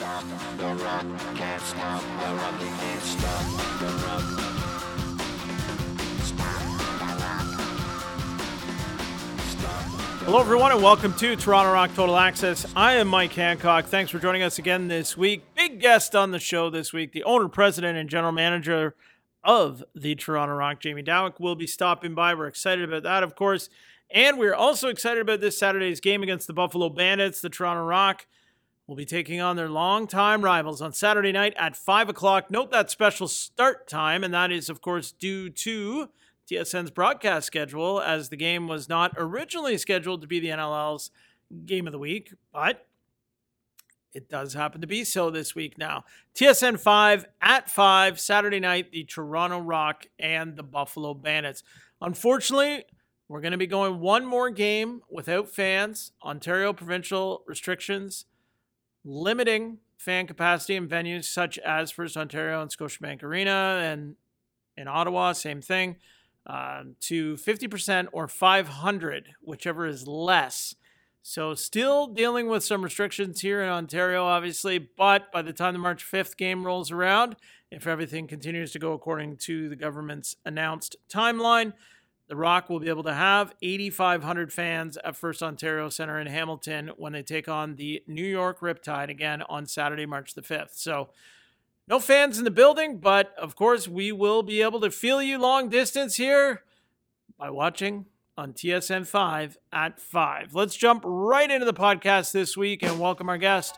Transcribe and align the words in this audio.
stop 0.00 0.24
the 0.56 0.64
rock, 0.82 1.04
can't 1.34 1.60
stop 1.60 2.00
the 2.00 2.34
rock, 2.34 2.58
can't 2.58 3.02
stop 3.02 3.44
the 3.80 3.86
rock. 4.06 4.22
Hello, 10.24 10.40
everyone, 10.40 10.72
and 10.72 10.82
welcome 10.82 11.12
to 11.12 11.36
Toronto 11.36 11.74
Rock 11.74 11.94
Total 11.94 12.16
Access. 12.16 12.64
I 12.74 12.94
am 12.94 13.08
Mike 13.08 13.34
Hancock. 13.34 13.84
Thanks 13.84 14.10
for 14.10 14.18
joining 14.18 14.40
us 14.42 14.58
again 14.58 14.88
this 14.88 15.18
week. 15.18 15.42
Big 15.54 15.82
guest 15.82 16.16
on 16.16 16.30
the 16.30 16.38
show 16.38 16.70
this 16.70 16.94
week, 16.94 17.12
the 17.12 17.24
owner, 17.24 17.48
president, 17.48 17.98
and 17.98 18.08
general 18.08 18.32
manager 18.32 18.94
of 19.44 19.84
the 19.94 20.14
Toronto 20.14 20.54
Rock, 20.54 20.80
Jamie 20.80 21.02
Dawick, 21.02 21.38
will 21.38 21.56
be 21.56 21.66
stopping 21.66 22.14
by. 22.14 22.32
We're 22.32 22.46
excited 22.46 22.88
about 22.88 23.02
that, 23.02 23.22
of 23.22 23.34
course. 23.34 23.68
And 24.10 24.38
we're 24.38 24.54
also 24.54 24.88
excited 24.88 25.20
about 25.20 25.42
this 25.42 25.58
Saturday's 25.58 26.00
game 26.00 26.22
against 26.22 26.46
the 26.46 26.54
Buffalo 26.54 26.88
Bandits. 26.88 27.42
The 27.42 27.50
Toronto 27.50 27.84
Rock 27.84 28.24
will 28.90 28.96
be 28.96 29.06
taking 29.06 29.40
on 29.40 29.54
their 29.54 29.68
longtime 29.68 30.42
rivals 30.42 30.82
on 30.82 30.92
Saturday 30.92 31.30
night 31.30 31.54
at 31.56 31.76
5 31.76 32.08
o'clock. 32.08 32.50
Note 32.50 32.72
that 32.72 32.90
special 32.90 33.28
start 33.28 33.86
time, 33.86 34.24
and 34.24 34.34
that 34.34 34.50
is, 34.50 34.68
of 34.68 34.80
course, 34.80 35.12
due 35.12 35.48
to 35.48 36.08
TSN's 36.50 36.90
broadcast 36.90 37.46
schedule, 37.46 38.00
as 38.00 38.30
the 38.30 38.36
game 38.36 38.66
was 38.66 38.88
not 38.88 39.12
originally 39.16 39.78
scheduled 39.78 40.22
to 40.22 40.26
be 40.26 40.40
the 40.40 40.48
NLL's 40.48 41.12
game 41.64 41.86
of 41.86 41.92
the 41.92 42.00
week, 42.00 42.34
but 42.52 42.88
it 44.12 44.28
does 44.28 44.54
happen 44.54 44.80
to 44.80 44.88
be 44.88 45.04
so 45.04 45.30
this 45.30 45.54
week 45.54 45.78
now. 45.78 46.02
TSN 46.34 46.80
5 46.80 47.26
at 47.40 47.70
5, 47.70 48.18
Saturday 48.18 48.58
night, 48.58 48.90
the 48.90 49.04
Toronto 49.04 49.60
Rock 49.60 50.06
and 50.18 50.56
the 50.56 50.64
Buffalo 50.64 51.14
Bandits. 51.14 51.62
Unfortunately, 52.00 52.82
we're 53.28 53.40
going 53.40 53.52
to 53.52 53.56
be 53.56 53.68
going 53.68 54.00
one 54.00 54.26
more 54.26 54.50
game 54.50 55.02
without 55.08 55.48
fans. 55.48 56.10
Ontario 56.24 56.72
provincial 56.72 57.44
restrictions 57.46 58.24
limiting 59.04 59.78
fan 59.96 60.26
capacity 60.26 60.76
in 60.76 60.88
venues 60.88 61.24
such 61.24 61.58
as 61.58 61.90
First 61.90 62.16
Ontario 62.16 62.62
and 62.62 62.70
Scotiabank 62.70 63.22
Arena 63.22 63.80
and 63.82 64.16
in 64.76 64.88
Ottawa, 64.88 65.32
same 65.32 65.60
thing, 65.60 65.96
um, 66.46 66.96
to 67.00 67.34
50% 67.34 68.08
or 68.12 68.26
500, 68.26 69.34
whichever 69.42 69.86
is 69.86 70.06
less. 70.06 70.74
So, 71.22 71.54
still 71.54 72.06
dealing 72.06 72.48
with 72.48 72.64
some 72.64 72.82
restrictions 72.82 73.42
here 73.42 73.62
in 73.62 73.68
Ontario, 73.68 74.24
obviously, 74.24 74.78
but 74.78 75.30
by 75.30 75.42
the 75.42 75.52
time 75.52 75.74
the 75.74 75.78
March 75.78 76.02
5th 76.02 76.38
game 76.38 76.64
rolls 76.64 76.90
around, 76.90 77.36
if 77.70 77.86
everything 77.86 78.26
continues 78.26 78.72
to 78.72 78.78
go 78.78 78.94
according 78.94 79.36
to 79.36 79.68
the 79.68 79.76
government's 79.76 80.36
announced 80.46 80.96
timeline, 81.10 81.74
the 82.30 82.36
Rock 82.36 82.70
will 82.70 82.78
be 82.78 82.88
able 82.88 83.02
to 83.02 83.12
have 83.12 83.56
8,500 83.60 84.52
fans 84.52 84.96
at 85.04 85.16
First 85.16 85.42
Ontario 85.42 85.88
Center 85.88 86.20
in 86.20 86.28
Hamilton 86.28 86.92
when 86.96 87.12
they 87.12 87.24
take 87.24 87.48
on 87.48 87.74
the 87.74 88.04
New 88.06 88.24
York 88.24 88.60
Riptide 88.60 89.10
again 89.10 89.42
on 89.48 89.66
Saturday, 89.66 90.06
March 90.06 90.34
the 90.34 90.40
5th. 90.40 90.74
So, 90.74 91.08
no 91.88 91.98
fans 91.98 92.38
in 92.38 92.44
the 92.44 92.52
building, 92.52 92.98
but 92.98 93.34
of 93.36 93.56
course, 93.56 93.88
we 93.88 94.12
will 94.12 94.44
be 94.44 94.62
able 94.62 94.78
to 94.80 94.92
feel 94.92 95.20
you 95.20 95.38
long 95.38 95.68
distance 95.70 96.14
here 96.18 96.62
by 97.36 97.50
watching 97.50 98.06
on 98.38 98.52
TSN 98.52 99.08
5 99.08 99.58
at 99.72 99.98
5. 99.98 100.54
Let's 100.54 100.76
jump 100.76 101.02
right 101.04 101.50
into 101.50 101.66
the 101.66 101.74
podcast 101.74 102.30
this 102.30 102.56
week 102.56 102.84
and 102.84 103.00
welcome 103.00 103.28
our 103.28 103.38
guest, 103.38 103.76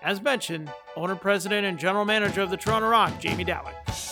as 0.00 0.22
mentioned, 0.22 0.72
owner, 0.94 1.16
president, 1.16 1.66
and 1.66 1.76
general 1.76 2.04
manager 2.04 2.40
of 2.40 2.50
the 2.50 2.56
Toronto 2.56 2.88
Rock, 2.88 3.18
Jamie 3.18 3.44
Dawick. 3.44 4.09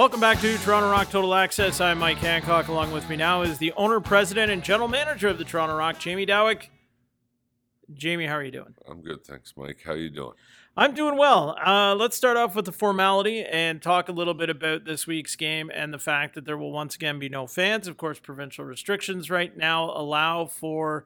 Welcome 0.00 0.20
back 0.20 0.40
to 0.40 0.56
Toronto 0.56 0.90
Rock 0.90 1.10
Total 1.10 1.34
Access. 1.34 1.78
I'm 1.78 1.98
Mike 1.98 2.16
Hancock. 2.16 2.68
Along 2.68 2.90
with 2.90 3.06
me 3.10 3.16
now 3.16 3.42
is 3.42 3.58
the 3.58 3.74
owner, 3.76 4.00
president, 4.00 4.50
and 4.50 4.64
general 4.64 4.88
manager 4.88 5.28
of 5.28 5.36
the 5.36 5.44
Toronto 5.44 5.76
Rock, 5.76 5.98
Jamie 5.98 6.24
Dawick. 6.24 6.70
Jamie, 7.92 8.24
how 8.24 8.36
are 8.36 8.42
you 8.42 8.50
doing? 8.50 8.74
I'm 8.88 9.02
good, 9.02 9.26
thanks, 9.26 9.52
Mike. 9.58 9.82
How 9.84 9.92
you 9.92 10.08
doing? 10.08 10.32
I'm 10.74 10.94
doing 10.94 11.18
well. 11.18 11.54
Uh, 11.62 11.94
let's 11.96 12.16
start 12.16 12.38
off 12.38 12.56
with 12.56 12.64
the 12.64 12.72
formality 12.72 13.44
and 13.44 13.82
talk 13.82 14.08
a 14.08 14.12
little 14.12 14.32
bit 14.32 14.48
about 14.48 14.86
this 14.86 15.06
week's 15.06 15.36
game 15.36 15.70
and 15.74 15.92
the 15.92 15.98
fact 15.98 16.34
that 16.34 16.46
there 16.46 16.56
will 16.56 16.72
once 16.72 16.94
again 16.94 17.18
be 17.18 17.28
no 17.28 17.46
fans. 17.46 17.86
Of 17.86 17.98
course, 17.98 18.18
provincial 18.18 18.64
restrictions 18.64 19.28
right 19.28 19.54
now 19.54 19.90
allow 19.90 20.46
for 20.46 21.04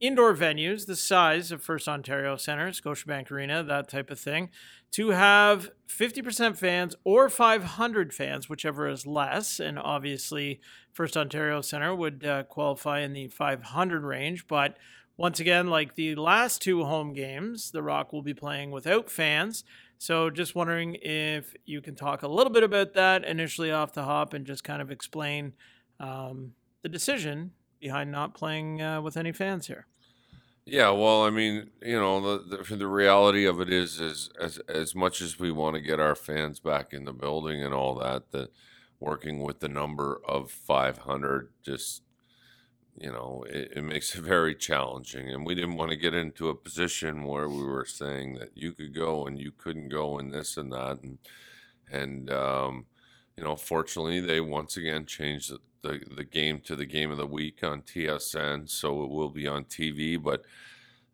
indoor 0.00 0.34
venues 0.34 0.86
the 0.86 0.96
size 0.96 1.52
of 1.52 1.62
First 1.62 1.86
Ontario 1.86 2.36
Centre, 2.36 2.68
Scotiabank 2.68 3.30
Arena, 3.30 3.62
that 3.62 3.88
type 3.88 4.10
of 4.10 4.18
thing, 4.18 4.48
to 4.92 5.10
have 5.10 5.70
50% 5.88 6.56
fans 6.56 6.96
or 7.04 7.28
500 7.28 8.12
fans, 8.12 8.48
whichever 8.48 8.88
is 8.88 9.06
less. 9.06 9.60
And 9.60 9.78
obviously, 9.78 10.60
First 10.92 11.16
Ontario 11.16 11.60
Centre 11.60 11.94
would 11.94 12.24
uh, 12.24 12.42
qualify 12.44 13.00
in 13.00 13.12
the 13.12 13.28
500 13.28 14.02
range. 14.02 14.48
But 14.48 14.76
once 15.16 15.38
again, 15.38 15.68
like 15.68 15.94
the 15.94 16.14
last 16.14 16.62
two 16.62 16.84
home 16.84 17.12
games, 17.12 17.70
The 17.70 17.82
Rock 17.82 18.12
will 18.12 18.22
be 18.22 18.34
playing 18.34 18.70
without 18.70 19.10
fans. 19.10 19.64
So 19.98 20.30
just 20.30 20.54
wondering 20.54 20.96
if 21.02 21.54
you 21.66 21.82
can 21.82 21.94
talk 21.94 22.22
a 22.22 22.28
little 22.28 22.52
bit 22.52 22.62
about 22.62 22.94
that 22.94 23.22
initially 23.24 23.70
off 23.70 23.92
the 23.92 24.04
hop 24.04 24.32
and 24.32 24.46
just 24.46 24.64
kind 24.64 24.80
of 24.80 24.90
explain 24.90 25.52
um, 26.00 26.54
the 26.82 26.88
decision 26.88 27.52
behind 27.80 28.10
not 28.10 28.34
playing 28.34 28.80
uh, 28.80 29.02
with 29.02 29.18
any 29.18 29.32
fans 29.32 29.66
here. 29.66 29.86
Yeah, 30.66 30.90
well, 30.90 31.24
I 31.24 31.30
mean, 31.30 31.70
you 31.82 31.98
know, 31.98 32.20
the, 32.38 32.58
the 32.58 32.76
the 32.76 32.86
reality 32.86 33.44
of 33.46 33.60
it 33.60 33.72
is, 33.72 33.98
is 34.00 34.30
as 34.38 34.58
as 34.68 34.94
much 34.94 35.20
as 35.20 35.38
we 35.38 35.50
want 35.50 35.74
to 35.74 35.80
get 35.80 35.98
our 35.98 36.14
fans 36.14 36.60
back 36.60 36.92
in 36.92 37.04
the 37.04 37.12
building 37.12 37.62
and 37.64 37.74
all 37.74 37.94
that, 37.96 38.30
that 38.32 38.50
working 39.00 39.40
with 39.42 39.60
the 39.60 39.68
number 39.68 40.20
of 40.28 40.50
500 40.50 41.50
just 41.64 42.02
you 42.98 43.10
know 43.12 43.44
it, 43.48 43.72
it 43.76 43.84
makes 43.84 44.14
it 44.14 44.22
very 44.22 44.54
challenging. 44.54 45.30
And 45.30 45.46
we 45.46 45.54
didn't 45.54 45.76
want 45.76 45.90
to 45.92 45.96
get 45.96 46.14
into 46.14 46.48
a 46.50 46.54
position 46.56 47.24
where 47.24 47.48
we 47.48 47.64
were 47.64 47.86
saying 47.86 48.34
that 48.36 48.50
you 48.56 48.72
could 48.72 48.94
go 48.94 49.26
and 49.26 49.38
you 49.40 49.52
couldn't 49.52 49.88
go 49.90 50.18
and 50.18 50.32
this 50.32 50.56
and 50.56 50.72
that 50.72 51.00
and 51.02 51.18
and 51.90 52.30
um, 52.30 52.86
you 53.40 53.46
know 53.46 53.56
fortunately 53.56 54.20
they 54.20 54.38
once 54.38 54.76
again 54.76 55.06
changed 55.06 55.50
the, 55.50 55.58
the, 55.82 56.00
the 56.14 56.24
game 56.24 56.60
to 56.60 56.76
the 56.76 56.84
game 56.84 57.10
of 57.10 57.16
the 57.16 57.26
week 57.26 57.64
on 57.64 57.80
TSN 57.80 58.68
so 58.68 59.02
it 59.02 59.08
will 59.08 59.30
be 59.30 59.48
on 59.48 59.64
TV 59.64 60.22
but 60.22 60.44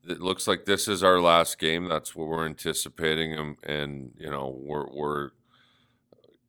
it 0.08 0.20
looks 0.20 0.48
like 0.48 0.64
this 0.64 0.88
is 0.88 1.04
our 1.04 1.20
last 1.20 1.56
game 1.58 1.88
that's 1.88 2.16
what 2.16 2.26
we're 2.26 2.44
anticipating 2.44 3.32
and, 3.32 3.56
and 3.62 4.10
you 4.18 4.28
know 4.28 4.58
we're 4.60 4.90
we're 4.92 5.30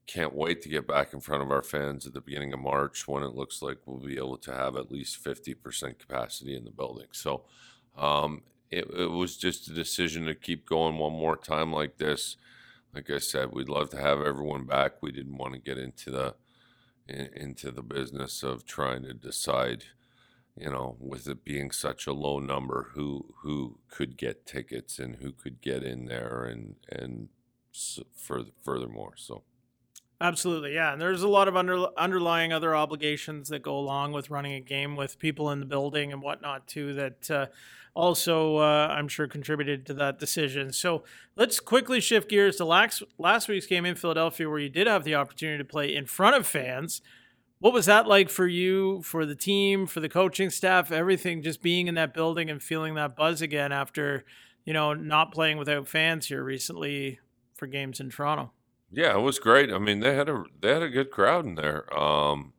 can't 0.07 0.33
wait 0.33 0.61
to 0.61 0.69
get 0.69 0.87
back 0.87 1.13
in 1.13 1.19
front 1.19 1.43
of 1.43 1.51
our 1.51 1.61
fans 1.61 2.07
at 2.07 2.13
the 2.13 2.21
beginning 2.21 2.53
of 2.53 2.59
March 2.59 3.07
when 3.07 3.23
it 3.23 3.35
looks 3.35 3.61
like 3.61 3.77
we'll 3.85 3.99
be 3.99 4.17
able 4.17 4.37
to 4.37 4.53
have 4.53 4.77
at 4.77 4.89
least 4.89 5.21
50% 5.21 5.99
capacity 5.99 6.55
in 6.55 6.63
the 6.63 6.71
building. 6.71 7.07
So 7.11 7.43
um, 7.97 8.43
it, 8.71 8.89
it 8.97 9.11
was 9.11 9.35
just 9.35 9.67
a 9.67 9.73
decision 9.73 10.23
to 10.25 10.33
keep 10.33 10.65
going 10.65 10.97
one 10.97 11.11
more 11.11 11.35
time 11.35 11.73
like 11.73 11.97
this. 11.97 12.37
Like 12.93 13.09
I 13.09 13.19
said, 13.19 13.51
we'd 13.51 13.69
love 13.69 13.89
to 13.91 14.01
have 14.01 14.21
everyone 14.21 14.65
back. 14.65 15.01
We 15.01 15.11
didn't 15.11 15.37
want 15.37 15.53
to 15.53 15.59
get 15.59 15.77
into 15.77 16.11
the 16.11 16.35
in, 17.07 17.29
into 17.35 17.71
the 17.71 17.83
business 17.83 18.43
of 18.43 18.65
trying 18.65 19.03
to 19.03 19.13
decide, 19.13 19.85
you 20.57 20.69
know, 20.69 20.95
with 20.99 21.27
it 21.27 21.43
being 21.43 21.71
such 21.71 22.07
a 22.07 22.13
low 22.13 22.39
number, 22.39 22.91
who 22.93 23.33
who 23.43 23.79
could 23.89 24.17
get 24.17 24.45
tickets 24.45 24.99
and 24.99 25.17
who 25.17 25.31
could 25.31 25.61
get 25.61 25.83
in 25.83 26.05
there, 26.05 26.45
and 26.45 26.75
and 26.89 27.29
s- 27.73 27.99
further 28.15 28.51
furthermore. 28.63 29.13
So. 29.15 29.43
Absolutely, 30.19 30.73
yeah. 30.73 30.93
And 30.93 30.99
there's 30.99 31.21
a 31.21 31.27
lot 31.27 31.47
of 31.47 31.55
under, 31.55 31.89
underlying 31.95 32.51
other 32.51 32.75
obligations 32.75 33.49
that 33.49 33.61
go 33.61 33.77
along 33.77 34.13
with 34.13 34.31
running 34.31 34.53
a 34.53 34.59
game 34.59 34.95
with 34.95 35.19
people 35.19 35.51
in 35.51 35.59
the 35.59 35.67
building 35.67 36.11
and 36.11 36.23
whatnot 36.23 36.67
too. 36.67 36.93
That 36.93 37.29
uh, 37.29 37.45
also, 37.97 38.57
uh, 38.57 38.87
I'm 38.91 39.07
sure, 39.07 39.27
contributed 39.27 39.87
to 39.87 39.93
that 39.95 40.19
decision. 40.19 40.71
So 40.71 41.03
let's 41.35 41.59
quickly 41.59 41.99
shift 41.99 42.29
gears 42.29 42.57
to 42.57 42.65
last 42.65 43.01
last 43.17 43.47
week's 43.47 43.65
game 43.65 43.85
in 43.85 43.95
Philadelphia, 43.95 44.47
where 44.47 44.59
you 44.59 44.69
did 44.69 44.85
have 44.85 45.03
the 45.03 45.15
opportunity 45.15 45.57
to 45.57 45.65
play 45.65 45.95
in 45.95 46.05
front 46.05 46.35
of 46.35 46.45
fans. 46.45 47.01
What 47.57 47.73
was 47.73 47.87
that 47.87 48.07
like 48.07 48.29
for 48.29 48.45
you, 48.45 49.01
for 49.01 49.25
the 49.25 49.35
team, 49.35 49.87
for 49.87 49.99
the 49.99 50.09
coaching 50.09 50.51
staff, 50.51 50.91
everything? 50.91 51.41
Just 51.41 51.63
being 51.63 51.87
in 51.87 51.95
that 51.95 52.13
building 52.13 52.51
and 52.51 52.61
feeling 52.61 52.93
that 52.93 53.15
buzz 53.15 53.41
again 53.41 53.71
after, 53.71 54.23
you 54.63 54.73
know, 54.73 54.93
not 54.93 55.31
playing 55.31 55.57
without 55.57 55.87
fans 55.87 56.27
here 56.27 56.43
recently 56.43 57.19
for 57.55 57.65
games 57.65 57.99
in 57.99 58.11
Toronto. 58.11 58.51
Yeah, 58.91 59.17
it 59.17 59.21
was 59.21 59.39
great. 59.39 59.73
I 59.73 59.79
mean, 59.79 60.01
they 60.01 60.13
had 60.13 60.29
a 60.29 60.43
they 60.61 60.71
had 60.71 60.83
a 60.83 60.89
good 60.89 61.09
crowd 61.09 61.45
in 61.45 61.55
there. 61.55 61.91
Um, 61.97 62.53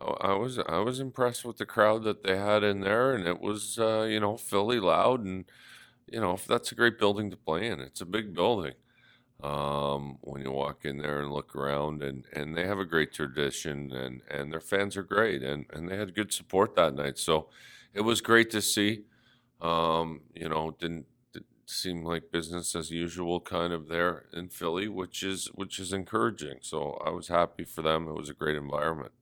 I 0.00 0.30
I 0.30 0.32
was 0.34 0.58
I 0.58 0.78
was 0.78 1.00
impressed 1.00 1.44
with 1.44 1.56
the 1.58 1.66
crowd 1.66 2.04
that 2.04 2.22
they 2.22 2.36
had 2.36 2.62
in 2.64 2.80
there, 2.80 3.14
and 3.14 3.26
it 3.26 3.40
was 3.40 3.78
uh, 3.78 4.02
you 4.02 4.20
know 4.20 4.36
Philly 4.36 4.80
loud, 4.80 5.24
and 5.24 5.44
you 6.08 6.20
know 6.20 6.38
that's 6.48 6.72
a 6.72 6.74
great 6.76 6.98
building 6.98 7.30
to 7.30 7.36
play 7.36 7.68
in. 7.68 7.80
It's 7.80 8.00
a 8.00 8.06
big 8.06 8.34
building. 8.34 8.74
Um, 9.42 10.18
when 10.22 10.42
you 10.42 10.50
walk 10.52 10.84
in 10.84 10.98
there 10.98 11.22
and 11.22 11.32
look 11.32 11.56
around, 11.56 12.02
and 12.02 12.26
and 12.34 12.56
they 12.56 12.66
have 12.66 12.78
a 12.78 12.84
great 12.84 13.12
tradition, 13.12 13.92
and 13.92 14.22
and 14.30 14.52
their 14.52 14.60
fans 14.60 14.96
are 14.96 15.02
great, 15.04 15.42
and 15.42 15.66
and 15.72 15.88
they 15.88 15.96
had 15.96 16.14
good 16.14 16.32
support 16.32 16.76
that 16.76 16.94
night. 16.94 17.18
So 17.18 17.50
it 17.94 18.02
was 18.02 18.20
great 18.20 18.50
to 18.50 18.62
see. 18.62 19.04
Um, 19.60 20.22
you 20.34 20.48
know, 20.48 20.72
didn't 20.78 21.06
seem 21.66 22.04
like 22.04 22.32
business 22.32 22.74
as 22.76 22.90
usual 22.90 23.40
kind 23.40 23.72
of 23.72 23.88
there 23.88 24.26
in 24.32 24.48
Philly, 24.48 24.88
which 24.88 25.22
is 25.22 25.46
which 25.54 25.78
is 25.80 25.92
encouraging. 25.92 26.58
So 26.62 26.94
I 27.06 27.10
was 27.10 27.28
happy 27.28 27.64
for 27.64 27.82
them. 27.82 28.08
It 28.08 28.14
was 28.14 28.28
a 28.30 28.34
great 28.34 28.56
environment. 28.56 29.12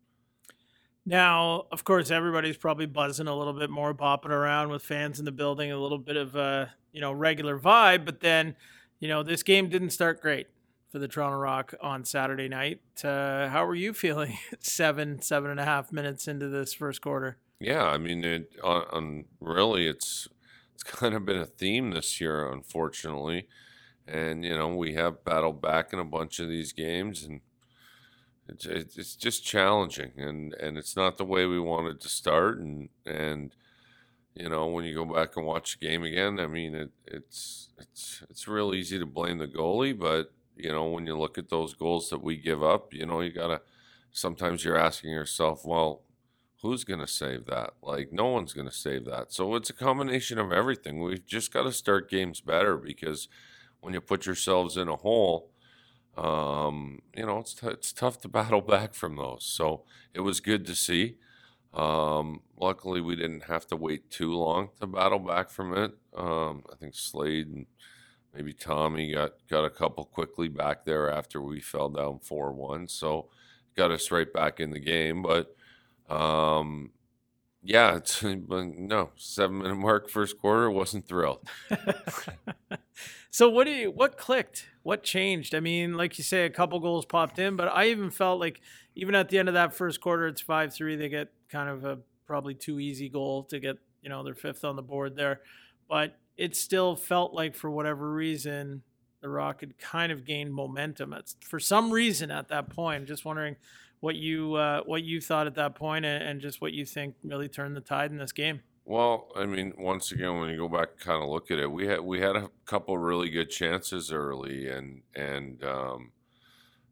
Now, 1.09 1.65
of 1.73 1.85
course, 1.85 2.11
everybody's 2.11 2.59
probably 2.59 2.85
buzzing 2.85 3.29
a 3.29 3.35
little 3.35 3.55
bit 3.55 3.71
more, 3.71 3.95
bopping 3.95 4.29
around 4.29 4.69
with 4.69 4.83
fans 4.83 5.19
in 5.19 5.25
the 5.25 5.33
building, 5.33 5.73
a 5.73 5.79
little 5.79 5.97
bit 5.97 6.17
of 6.17 6.37
a 6.37 6.75
you 6.93 7.01
know 7.01 7.13
regular 7.13 7.59
vibe. 7.59 8.05
But 8.05 8.21
then, 8.21 8.57
you 9.01 9.09
know, 9.09 9.23
this 9.23 9.43
game 9.43 9.71
didn't 9.71 9.91
start 9.91 10.21
great 10.21 10.49
for 10.93 10.99
the 10.99 11.09
Toronto 11.09 11.39
Rock 11.39 11.73
on 11.81 12.05
Saturday 12.05 12.47
night. 12.47 12.81
Uh, 13.03 13.49
how 13.49 13.65
were 13.65 13.75
you 13.75 13.95
feeling? 13.95 14.37
seven, 14.61 15.23
seven 15.23 15.51
and 15.51 15.59
a 15.59 15.65
half 15.65 15.93
minutes 15.93 16.29
into 16.29 16.49
this 16.49 16.75
first 16.75 17.01
quarter. 17.01 17.39
Yeah, 17.59 17.87
I 17.87 17.97
mean, 17.97 18.23
it, 18.23 18.53
on, 18.63 18.85
on 18.93 19.25
really, 19.41 19.87
it's 19.87 20.29
it's 20.75 20.83
kind 20.85 21.15
of 21.15 21.25
been 21.25 21.39
a 21.39 21.47
theme 21.47 21.93
this 21.93 22.21
year, 22.21 22.53
unfortunately. 22.53 23.49
And 24.07 24.45
you 24.45 24.55
know, 24.55 24.69
we 24.75 24.93
have 24.93 25.25
battled 25.25 25.63
back 25.63 25.95
in 25.95 26.01
a 26.01 26.05
bunch 26.05 26.39
of 26.39 26.51
these 26.51 26.75
games, 26.75 27.25
and 27.25 27.41
it's 28.49 28.97
it's 28.97 29.17
just 29.17 29.45
challenging, 29.45 30.13
and 30.17 30.55
and 30.55 30.79
it's 30.79 30.97
not 30.97 31.19
the 31.19 31.25
way 31.25 31.47
we 31.47 31.61
wanted 31.61 32.01
to 32.01 32.09
start, 32.09 32.59
and 32.59 32.89
and 33.07 33.55
you 34.35 34.49
know, 34.49 34.67
when 34.67 34.85
you 34.85 34.95
go 34.95 35.05
back 35.05 35.37
and 35.37 35.47
watch 35.47 35.79
the 35.79 35.87
game 35.87 36.05
again, 36.05 36.39
I 36.39 36.47
mean, 36.47 36.75
it, 36.75 36.91
it's 37.07 37.71
it's 37.79 38.23
it's 38.31 38.49
real 38.49 38.75
easy 38.75 38.99
to 38.99 39.07
blame 39.07 39.39
the 39.39 39.47
goalie, 39.49 39.99
but 39.99 40.33
you 40.57 40.71
know, 40.71 40.87
when 40.87 41.07
you 41.07 41.17
look 41.19 41.39
at 41.39 41.51
those 41.51 41.75
goals 41.75 42.11
that 42.11 42.23
we 42.23 42.37
give 42.37 42.63
up, 42.63 42.93
you 42.95 43.07
know, 43.07 43.21
you 43.21 43.33
gotta. 43.33 43.61
Sometimes 44.11 44.65
you're 44.65 44.77
asking 44.79 45.11
yourself, 45.11 45.67
well, 45.67 46.01
who's 46.63 46.85
going 46.85 47.01
to 47.01 47.07
save 47.07 47.47
that? 47.47 47.75
Like, 47.83 48.13
no 48.13 48.27
one's 48.27 48.53
going 48.53 48.69
to 48.69 48.75
save 48.75 49.05
that. 49.05 49.33
So 49.33 49.55
it's 49.55 49.71
a 49.71 49.75
combination 49.75 50.39
of 50.39 50.51
everything. 50.51 51.01
We've 51.01 51.25
just 51.25 51.53
got 51.53 51.65
to 51.65 51.73
start 51.73 52.11
games 52.11 52.41
better 52.41 52.77
because 52.77 53.29
when 53.81 53.95
you 53.95 54.01
put 54.01 54.27
yourselves 54.27 54.77
in 54.77 54.89
a 54.89 54.97
hole, 54.97 55.51
um, 56.19 57.01
you 57.17 57.25
know, 57.25 57.39
it's, 57.39 57.55
t- 57.55 57.69
it's 57.69 57.93
tough 57.93 58.21
to 58.23 58.29
battle 58.41 58.61
back 58.61 58.95
from 58.95 59.17
those. 59.17 59.45
So 59.45 59.85
it 60.13 60.21
was 60.21 60.41
good 60.41 60.67
to 60.67 60.75
see. 60.75 61.17
Um, 61.73 62.41
luckily, 62.59 63.01
we 63.01 63.15
didn't 63.15 63.45
have 63.45 63.67
to 63.69 63.77
wait 63.77 64.11
too 64.11 64.35
long 64.35 64.71
to 64.81 64.87
battle 64.87 65.21
back 65.21 65.49
from 65.51 65.77
it. 65.77 65.93
Um, 66.17 66.65
I 66.73 66.77
think 66.77 66.95
Slade 66.95 67.47
and 67.49 67.67
maybe 68.35 68.53
Tommy 68.53 69.13
got, 69.13 69.35
got 69.49 69.65
a 69.65 69.71
couple 69.71 70.05
quickly 70.05 70.49
back 70.49 70.85
there 70.85 71.11
after 71.11 71.41
we 71.41 71.61
fell 71.61 71.89
down 71.89 72.19
4 72.21 72.53
1. 72.53 72.89
So 72.89 73.29
got 73.77 73.93
us 73.93 74.11
right 74.11 74.33
back 74.33 74.61
in 74.61 74.71
the 74.71 74.81
game. 74.81 75.23
But 75.23 75.55
um, 76.13 76.91
yeah, 77.69 77.97
it's, 77.97 78.25
uh, 78.25 78.35
no 78.49 79.11
seven 79.17 79.59
minute 79.59 79.77
mark 79.77 80.09
first 80.09 80.39
quarter. 80.39 80.71
Wasn't 80.71 81.07
thrilled. 81.07 81.47
so 83.31 83.51
what 83.51 83.65
do 83.65 83.73
you 83.73 83.91
what 83.91 84.17
clicked? 84.17 84.65
What 84.83 85.03
changed? 85.03 85.55
I 85.55 85.61
mean, 85.61 85.95
like 85.95 86.17
you 86.17 86.25
say, 86.25 86.47
a 86.47 86.51
couple 86.51 86.81
goals 86.81 87.05
popped 87.05 87.39
in, 87.39 87.57
but 87.57 87.69
I 87.69 87.89
even 87.89 88.11
felt 88.11 88.41
like 88.41 88.63
even 88.95 89.15
at 89.15 89.29
the 89.29 89.39
end 89.39 89.49
of 89.49 89.55
that 89.55 89.75
first 89.75 90.01
quarter, 90.01 90.27
it's 90.27 90.41
five 90.41 90.73
three. 90.73 90.97
They 90.97 91.11
get 91.11 91.31
kind 91.51 91.69
of 91.69 91.85
a 91.85 91.99
probably 92.27 92.55
too 92.55 92.81
easy 92.81 93.11
goal 93.11 93.43
to 93.45 93.61
get 93.61 93.77
you 94.01 94.09
know 94.09 94.25
their 94.25 94.35
fifth 94.35 94.65
on 94.65 94.75
the 94.75 94.83
board 94.83 95.15
there, 95.15 95.43
but 95.91 96.17
it 96.39 96.57
still 96.57 96.97
felt 96.97 97.35
like 97.35 97.55
for 97.55 97.71
whatever 97.71 98.11
reason 98.11 98.83
the 99.21 99.29
Rock 99.29 99.61
had 99.61 99.79
kind 99.79 100.11
of 100.11 100.25
gained 100.25 100.55
momentum. 100.55 101.15
For 101.45 101.61
some 101.61 101.91
reason 101.91 102.31
at 102.31 102.49
that 102.49 102.71
point. 102.71 103.07
Just 103.07 103.27
wondering 103.27 103.57
what 104.01 104.17
you 104.17 104.55
uh, 104.55 104.83
what 104.83 105.03
you 105.03 105.21
thought 105.21 105.47
at 105.47 105.55
that 105.57 105.75
point 105.75 106.05
and, 106.05 106.23
and 106.23 106.41
just 106.41 106.61
what 106.61 106.73
you 106.73 106.85
think 106.85 107.15
really 107.25 107.49
turned 107.49 107.77
the 107.77 107.81
tide 107.81 108.11
in 108.11 108.19
this 108.19 108.33
game. 108.33 108.61
Well, 108.85 109.29
I 109.37 109.45
mean, 109.45 109.75
once 109.77 110.13
again, 110.13 110.39
when 110.39 110.49
you 110.49 110.57
go 110.57 110.69
back 110.69 110.89
and 110.93 111.01
kind 111.01 111.23
of 111.23 111.29
look 111.29 111.51
at 111.51 111.59
it, 111.59 111.71
we 111.71 111.87
had 111.87 112.01
we 112.01 112.21
had 112.21 112.37
a 112.37 112.51
couple 112.65 112.97
really 112.97 113.29
good 113.29 113.51
chances 113.51 114.11
early, 114.11 114.67
and 114.69 115.03
and 115.15 115.63
um, 115.63 116.13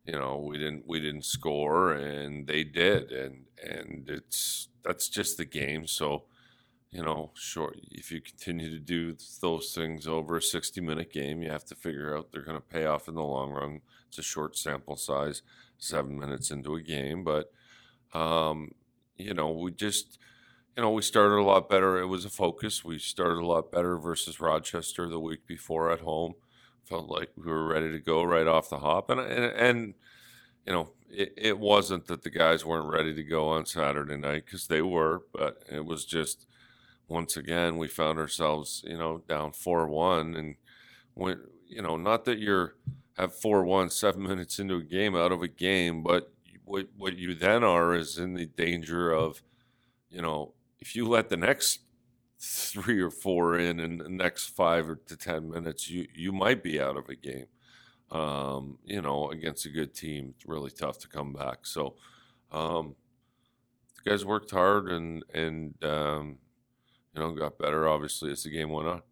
you 0.04 0.12
know 0.12 0.36
we 0.36 0.58
didn't 0.58 0.84
we 0.86 1.00
didn't 1.00 1.24
score, 1.24 1.92
and 1.92 2.46
they 2.46 2.64
did, 2.64 3.12
and 3.12 3.44
and 3.62 4.10
it's 4.10 4.68
that's 4.84 5.08
just 5.08 5.38
the 5.38 5.46
game. 5.46 5.86
So, 5.86 6.24
you 6.96 7.04
know, 7.04 7.30
short 7.34 7.78
if 7.90 8.10
you 8.10 8.22
continue 8.22 8.70
to 8.70 8.78
do 8.78 9.14
those 9.42 9.74
things 9.74 10.08
over 10.08 10.38
a 10.38 10.42
sixty 10.42 10.80
minute 10.80 11.12
game, 11.12 11.42
you 11.42 11.50
have 11.50 11.66
to 11.66 11.74
figure 11.74 12.16
out 12.16 12.32
they're 12.32 12.40
going 12.40 12.56
to 12.56 12.60
pay 12.62 12.86
off 12.86 13.06
in 13.06 13.14
the 13.14 13.22
long 13.22 13.50
run. 13.50 13.82
It's 14.08 14.16
a 14.16 14.22
short 14.22 14.56
sample 14.56 14.96
size 14.96 15.42
seven 15.76 16.18
minutes 16.18 16.50
into 16.50 16.74
a 16.74 16.80
game, 16.80 17.22
but 17.22 17.52
um, 18.14 18.70
you 19.18 19.34
know, 19.34 19.50
we 19.50 19.72
just 19.72 20.18
you 20.74 20.82
know, 20.82 20.90
we 20.90 21.02
started 21.02 21.36
a 21.36 21.42
lot 21.42 21.68
better. 21.68 21.98
It 21.98 22.06
was 22.06 22.24
a 22.24 22.30
focus. 22.30 22.82
We 22.82 22.98
started 22.98 23.40
a 23.40 23.46
lot 23.46 23.70
better 23.70 23.98
versus 23.98 24.40
Rochester 24.40 25.06
the 25.06 25.20
week 25.20 25.46
before 25.46 25.92
at 25.92 26.00
home. 26.00 26.32
Felt 26.86 27.10
like 27.10 27.28
we 27.36 27.44
were 27.44 27.66
ready 27.66 27.92
to 27.92 27.98
go 27.98 28.22
right 28.22 28.46
off 28.46 28.70
the 28.70 28.78
hop, 28.78 29.10
and 29.10 29.20
and, 29.20 29.44
and 29.44 29.94
you 30.66 30.72
know, 30.72 30.92
it, 31.10 31.34
it 31.36 31.58
wasn't 31.58 32.06
that 32.06 32.22
the 32.22 32.30
guys 32.30 32.64
weren't 32.64 32.90
ready 32.90 33.14
to 33.14 33.22
go 33.22 33.48
on 33.48 33.66
Saturday 33.66 34.16
night 34.16 34.46
because 34.46 34.68
they 34.68 34.80
were, 34.80 35.24
but 35.34 35.62
it 35.70 35.84
was 35.84 36.06
just 36.06 36.46
once 37.08 37.36
again 37.36 37.78
we 37.78 37.88
found 37.88 38.18
ourselves, 38.18 38.82
you 38.86 38.96
know, 38.96 39.22
down 39.28 39.52
four 39.52 39.86
one, 39.88 40.34
and 40.34 40.56
when 41.14 41.40
you 41.66 41.82
know, 41.82 41.96
not 41.96 42.24
that 42.24 42.38
you're 42.38 42.74
have 43.16 43.34
four 43.34 43.64
one 43.64 43.90
seven 43.90 44.22
minutes 44.28 44.58
into 44.58 44.76
a 44.76 44.82
game 44.82 45.16
out 45.16 45.32
of 45.32 45.42
a 45.42 45.48
game, 45.48 46.02
but 46.02 46.32
what 46.64 46.88
what 46.96 47.16
you 47.16 47.34
then 47.34 47.64
are 47.64 47.94
is 47.94 48.18
in 48.18 48.34
the 48.34 48.46
danger 48.46 49.12
of, 49.12 49.42
you 50.10 50.20
know, 50.20 50.52
if 50.80 50.94
you 50.94 51.08
let 51.08 51.28
the 51.28 51.36
next 51.36 51.80
three 52.38 53.00
or 53.00 53.10
four 53.10 53.58
in 53.58 53.80
in 53.80 53.98
the 53.98 54.08
next 54.08 54.48
five 54.48 54.86
to 55.06 55.16
ten 55.16 55.48
minutes, 55.50 55.88
you 55.88 56.06
you 56.14 56.32
might 56.32 56.62
be 56.62 56.80
out 56.80 56.96
of 56.96 57.08
a 57.08 57.14
game. 57.14 57.46
Um, 58.10 58.78
you 58.84 59.02
know, 59.02 59.30
against 59.30 59.66
a 59.66 59.68
good 59.68 59.92
team, 59.94 60.34
it's 60.36 60.46
really 60.46 60.70
tough 60.70 60.98
to 60.98 61.08
come 61.08 61.32
back. 61.32 61.66
So, 61.66 61.96
um, 62.52 62.94
the 63.96 64.10
guys 64.10 64.24
worked 64.24 64.50
hard 64.50 64.88
and 64.88 65.24
and 65.34 65.74
um, 65.82 66.38
you 67.16 67.22
know 67.22 67.32
got 67.32 67.58
better 67.58 67.88
obviously 67.88 68.30
as 68.30 68.42
the 68.42 68.50
game 68.50 68.70
went 68.70 68.88
on. 68.88 69.02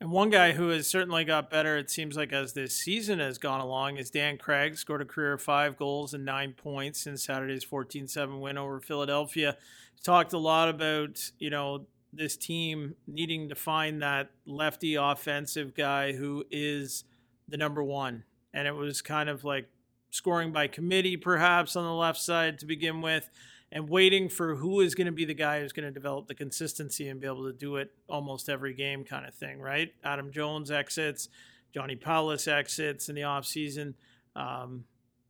And 0.00 0.10
one 0.10 0.28
guy 0.28 0.52
who 0.52 0.68
has 0.68 0.88
certainly 0.88 1.24
got 1.24 1.50
better, 1.50 1.78
it 1.78 1.88
seems 1.88 2.16
like, 2.16 2.32
as 2.32 2.52
this 2.52 2.76
season 2.76 3.20
has 3.20 3.38
gone 3.38 3.60
along, 3.60 3.96
is 3.96 4.10
Dan 4.10 4.36
Craig. 4.36 4.76
Scored 4.76 5.00
a 5.00 5.04
career 5.06 5.38
five 5.38 5.76
goals 5.76 6.12
and 6.12 6.24
nine 6.24 6.52
points 6.52 7.06
in 7.06 7.16
Saturday's 7.16 7.64
14 7.64 8.08
7 8.08 8.40
win 8.40 8.58
over 8.58 8.80
Philadelphia. 8.80 9.56
Talked 10.02 10.32
a 10.32 10.38
lot 10.38 10.68
about, 10.68 11.30
you 11.38 11.48
know, 11.48 11.86
this 12.12 12.36
team 12.36 12.96
needing 13.06 13.48
to 13.48 13.54
find 13.54 14.02
that 14.02 14.30
lefty 14.46 14.96
offensive 14.96 15.74
guy 15.74 16.12
who 16.12 16.44
is 16.50 17.04
the 17.48 17.56
number 17.56 17.82
one. 17.82 18.24
And 18.52 18.68
it 18.68 18.74
was 18.74 19.00
kind 19.00 19.28
of 19.28 19.44
like 19.44 19.68
scoring 20.10 20.52
by 20.52 20.66
committee, 20.66 21.16
perhaps, 21.16 21.76
on 21.76 21.84
the 21.84 21.94
left 21.94 22.20
side 22.20 22.58
to 22.58 22.66
begin 22.66 23.00
with 23.00 23.30
and 23.72 23.88
waiting 23.88 24.28
for 24.28 24.54
who 24.56 24.80
is 24.80 24.94
going 24.94 25.06
to 25.06 25.12
be 25.12 25.24
the 25.24 25.34
guy 25.34 25.60
who's 25.60 25.72
going 25.72 25.86
to 25.86 25.92
develop 25.92 26.28
the 26.28 26.34
consistency 26.34 27.08
and 27.08 27.20
be 27.20 27.26
able 27.26 27.44
to 27.44 27.52
do 27.52 27.76
it 27.76 27.92
almost 28.08 28.48
every 28.48 28.72
game 28.72 29.04
kind 29.04 29.26
of 29.26 29.34
thing, 29.34 29.60
right? 29.60 29.92
Adam 30.04 30.30
Jones 30.30 30.70
exits, 30.70 31.28
Johnny 31.72 31.96
Powless 31.96 32.46
exits 32.46 33.08
in 33.08 33.14
the 33.14 33.22
offseason. 33.22 33.94
Um, 34.36 34.84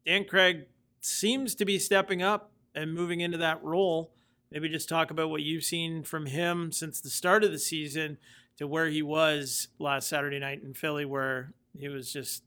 Dan 0.07 0.25
Craig 0.25 0.67
seems 1.01 1.55
to 1.55 1.65
be 1.65 1.79
stepping 1.79 2.23
up 2.23 2.53
and 2.75 2.93
moving 2.93 3.21
into 3.21 3.39
that 3.39 3.63
role. 3.63 4.13
Maybe 4.51 4.69
just 4.69 4.89
talk 4.89 5.11
about 5.11 5.31
what 5.31 5.43
you've 5.43 5.65
seen 5.65 6.03
from 6.03 6.27
him 6.27 6.71
since 6.71 7.01
the 7.01 7.11
start 7.11 7.45
of 7.45 7.51
the 7.51 7.59
season 7.59 8.19
to 8.59 8.67
where 8.67 8.89
he 8.89 9.03
was 9.03 9.69
last 9.79 10.09
Saturday 10.09 10.39
night 10.39 10.63
in 10.63 10.75
Philly, 10.75 11.05
where 11.05 11.53
he 11.77 11.89
was 11.89 12.13
just 12.13 12.45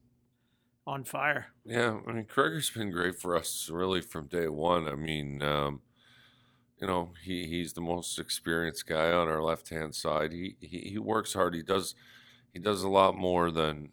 on 0.87 1.03
fire. 1.03 1.47
Yeah, 1.65 1.99
I 2.07 2.11
mean, 2.11 2.25
has 2.35 2.69
been 2.69 2.91
great 2.91 3.19
for 3.19 3.35
us 3.35 3.69
really 3.69 4.01
from 4.01 4.27
day 4.27 4.47
one. 4.47 4.87
I 4.87 4.95
mean, 4.95 5.41
um, 5.43 5.81
you 6.79 6.87
know, 6.87 7.11
he, 7.23 7.45
he's 7.47 7.73
the 7.73 7.81
most 7.81 8.17
experienced 8.17 8.87
guy 8.87 9.11
on 9.11 9.27
our 9.27 9.43
left 9.43 9.69
hand 9.69 9.93
side. 9.93 10.31
He, 10.31 10.55
he 10.61 10.89
he 10.91 10.97
works 10.97 11.33
hard. 11.33 11.53
He 11.53 11.61
does 11.61 11.93
he 12.53 12.59
does 12.59 12.83
a 12.83 12.89
lot 12.89 13.17
more 13.17 13.51
than 13.51 13.89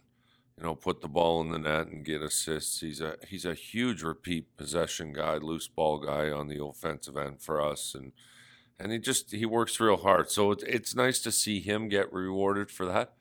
you 0.56 0.62
know 0.62 0.74
put 0.76 1.00
the 1.00 1.08
ball 1.08 1.40
in 1.40 1.50
the 1.50 1.58
net 1.58 1.88
and 1.88 2.04
get 2.04 2.22
assists. 2.22 2.80
He's 2.80 3.00
a 3.00 3.16
he's 3.26 3.44
a 3.44 3.54
huge 3.54 4.02
repeat 4.02 4.56
possession 4.56 5.12
guy, 5.12 5.36
loose 5.36 5.66
ball 5.66 5.98
guy 5.98 6.30
on 6.30 6.48
the 6.48 6.64
offensive 6.64 7.16
end 7.16 7.42
for 7.42 7.60
us, 7.60 7.94
and 7.94 8.12
and 8.78 8.92
he 8.92 8.98
just 8.98 9.32
he 9.32 9.46
works 9.46 9.80
real 9.80 9.98
hard. 9.98 10.30
So 10.30 10.52
it's 10.52 10.62
it's 10.64 10.94
nice 10.94 11.20
to 11.20 11.32
see 11.32 11.60
him 11.60 11.88
get 11.88 12.12
rewarded 12.12 12.70
for 12.70 12.86
that. 12.86 13.14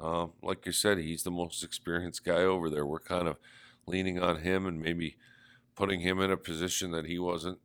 Uh, 0.00 0.28
like 0.42 0.64
you 0.64 0.72
said, 0.72 0.98
he's 0.98 1.24
the 1.24 1.30
most 1.30 1.62
experienced 1.64 2.24
guy 2.24 2.42
over 2.42 2.70
there. 2.70 2.86
We're 2.86 3.00
kind 3.00 3.28
of 3.28 3.36
leaning 3.86 4.20
on 4.20 4.38
him 4.42 4.66
and 4.66 4.80
maybe 4.80 5.16
putting 5.74 6.00
him 6.00 6.20
in 6.20 6.30
a 6.30 6.36
position 6.36 6.90
that 6.92 7.06
he 7.06 7.18
wasn't 7.18 7.58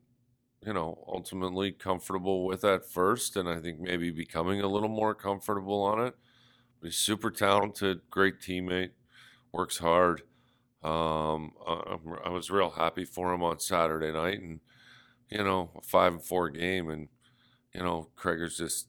you 0.66 0.74
know, 0.74 1.04
ultimately 1.08 1.72
comfortable 1.72 2.46
with 2.46 2.64
at 2.64 2.90
first, 2.90 3.36
and 3.36 3.50
I 3.50 3.60
think 3.60 3.80
maybe 3.80 4.12
becoming 4.12 4.62
a 4.62 4.68
little 4.68 4.90
more 4.90 5.14
comfortable 5.14 5.84
on 5.84 6.00
it. 6.00 6.16
But 6.80 6.88
he's 6.88 6.98
super 6.98 7.32
talented, 7.32 8.02
great 8.10 8.40
teammate, 8.40 8.92
works 9.52 9.78
hard. 9.78 10.22
Um, 10.84 11.54
I, 11.66 11.98
I, 12.26 12.30
was 12.30 12.52
real 12.52 12.72
happy 12.72 13.06
for 13.06 13.34
him 13.34 13.42
on 13.42 13.60
Saturday 13.60 14.12
night, 14.12 14.42
and 14.42 14.60
you 15.30 15.44
know, 15.44 15.72
a 15.78 15.82
five 15.82 16.14
and 16.14 16.24
four 16.24 16.50
game, 16.50 16.90
and 16.90 17.08
you 17.74 17.82
know, 17.82 18.10
Craig's 18.16 18.58
just 18.58 18.88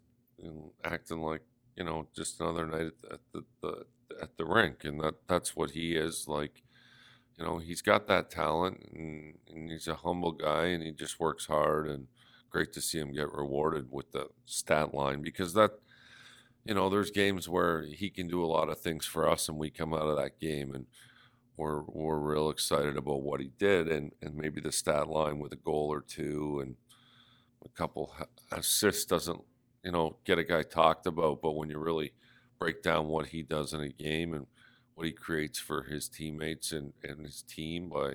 acting 0.85 1.21
like 1.21 1.43
you 1.76 1.85
know 1.85 2.07
just 2.14 2.40
another 2.40 2.66
night 2.66 2.93
at 3.11 3.21
the, 3.33 3.45
the 3.62 3.87
at 4.21 4.37
the 4.37 4.45
rink, 4.45 4.85
and 4.85 5.00
that 5.00 5.14
that's 5.28 5.57
what 5.57 5.73
he 5.73 5.97
is 5.97 6.26
like 6.28 6.64
you 7.38 7.45
know, 7.45 7.59
he's 7.59 7.83
got 7.83 8.07
that 8.07 8.31
talent 8.31 8.81
and, 8.95 9.35
and 9.52 9.71
he's 9.71 9.88
a 9.88 9.97
humble 9.97 10.33
guy 10.33 10.66
and 10.66 10.83
he 10.83 10.93
just 10.93 11.19
works 11.19 11.47
hard 11.47 11.88
and 11.88 12.07
great 12.50 12.73
to 12.73 12.81
see 12.81 12.99
him 12.99 13.12
get 13.12 13.33
rewarded 13.33 13.90
with 13.90 14.12
the 14.12 14.28
stat 14.47 14.95
line 14.95 15.21
because 15.21 15.52
that, 15.54 15.73
you 16.64 16.75
know, 16.75 16.88
there's 16.88 17.11
games 17.11 17.49
where 17.49 17.83
he 17.83 18.09
can 18.09 18.28
do 18.28 18.45
a 18.45 18.47
lot 18.47 18.69
of 18.69 18.78
things 18.78 19.04
for 19.04 19.28
us 19.28 19.49
and 19.49 19.59
we 19.59 19.69
come 19.69 19.93
out 19.93 20.07
of 20.07 20.16
that 20.16 20.38
game 20.38 20.75
and 20.75 20.87
we're, 21.57 21.83
we're 21.83 22.19
real 22.19 22.50
excited 22.50 22.97
about 22.97 23.23
what 23.23 23.40
he 23.40 23.50
did 23.59 23.88
and, 23.88 24.12
and 24.23 24.37
maybe 24.37 24.61
the 24.61 24.73
stat 24.73 25.09
line 25.09 25.40
with 25.40 25.52
a 25.52 25.57
goal 25.57 25.88
or 25.93 26.00
two 26.00 26.61
and 26.62 26.76
a 27.64 27.69
couple 27.71 28.14
assists 28.52 29.04
doesn't, 29.04 29.40
you 29.85 29.93
know, 29.93 30.17
get 30.25 30.38
a 30.38 30.45
guy 30.45 30.62
talked 30.62 31.07
about, 31.07 31.43
but 31.43 31.53
when 31.53 31.69
you 31.71 31.79
really 31.79 32.12
break 32.59 32.83
down 32.83 33.09
what 33.09 33.26
he 33.26 33.43
does 33.43 33.75
in 33.75 33.81
a 33.81 33.88
game 33.88 34.35
and 34.35 34.47
what 34.95 35.07
he 35.07 35.12
creates 35.12 35.59
for 35.59 35.83
his 35.83 36.09
teammates 36.09 36.73
and, 36.73 36.93
and 37.03 37.25
his 37.25 37.43
team 37.43 37.88
by 37.88 38.14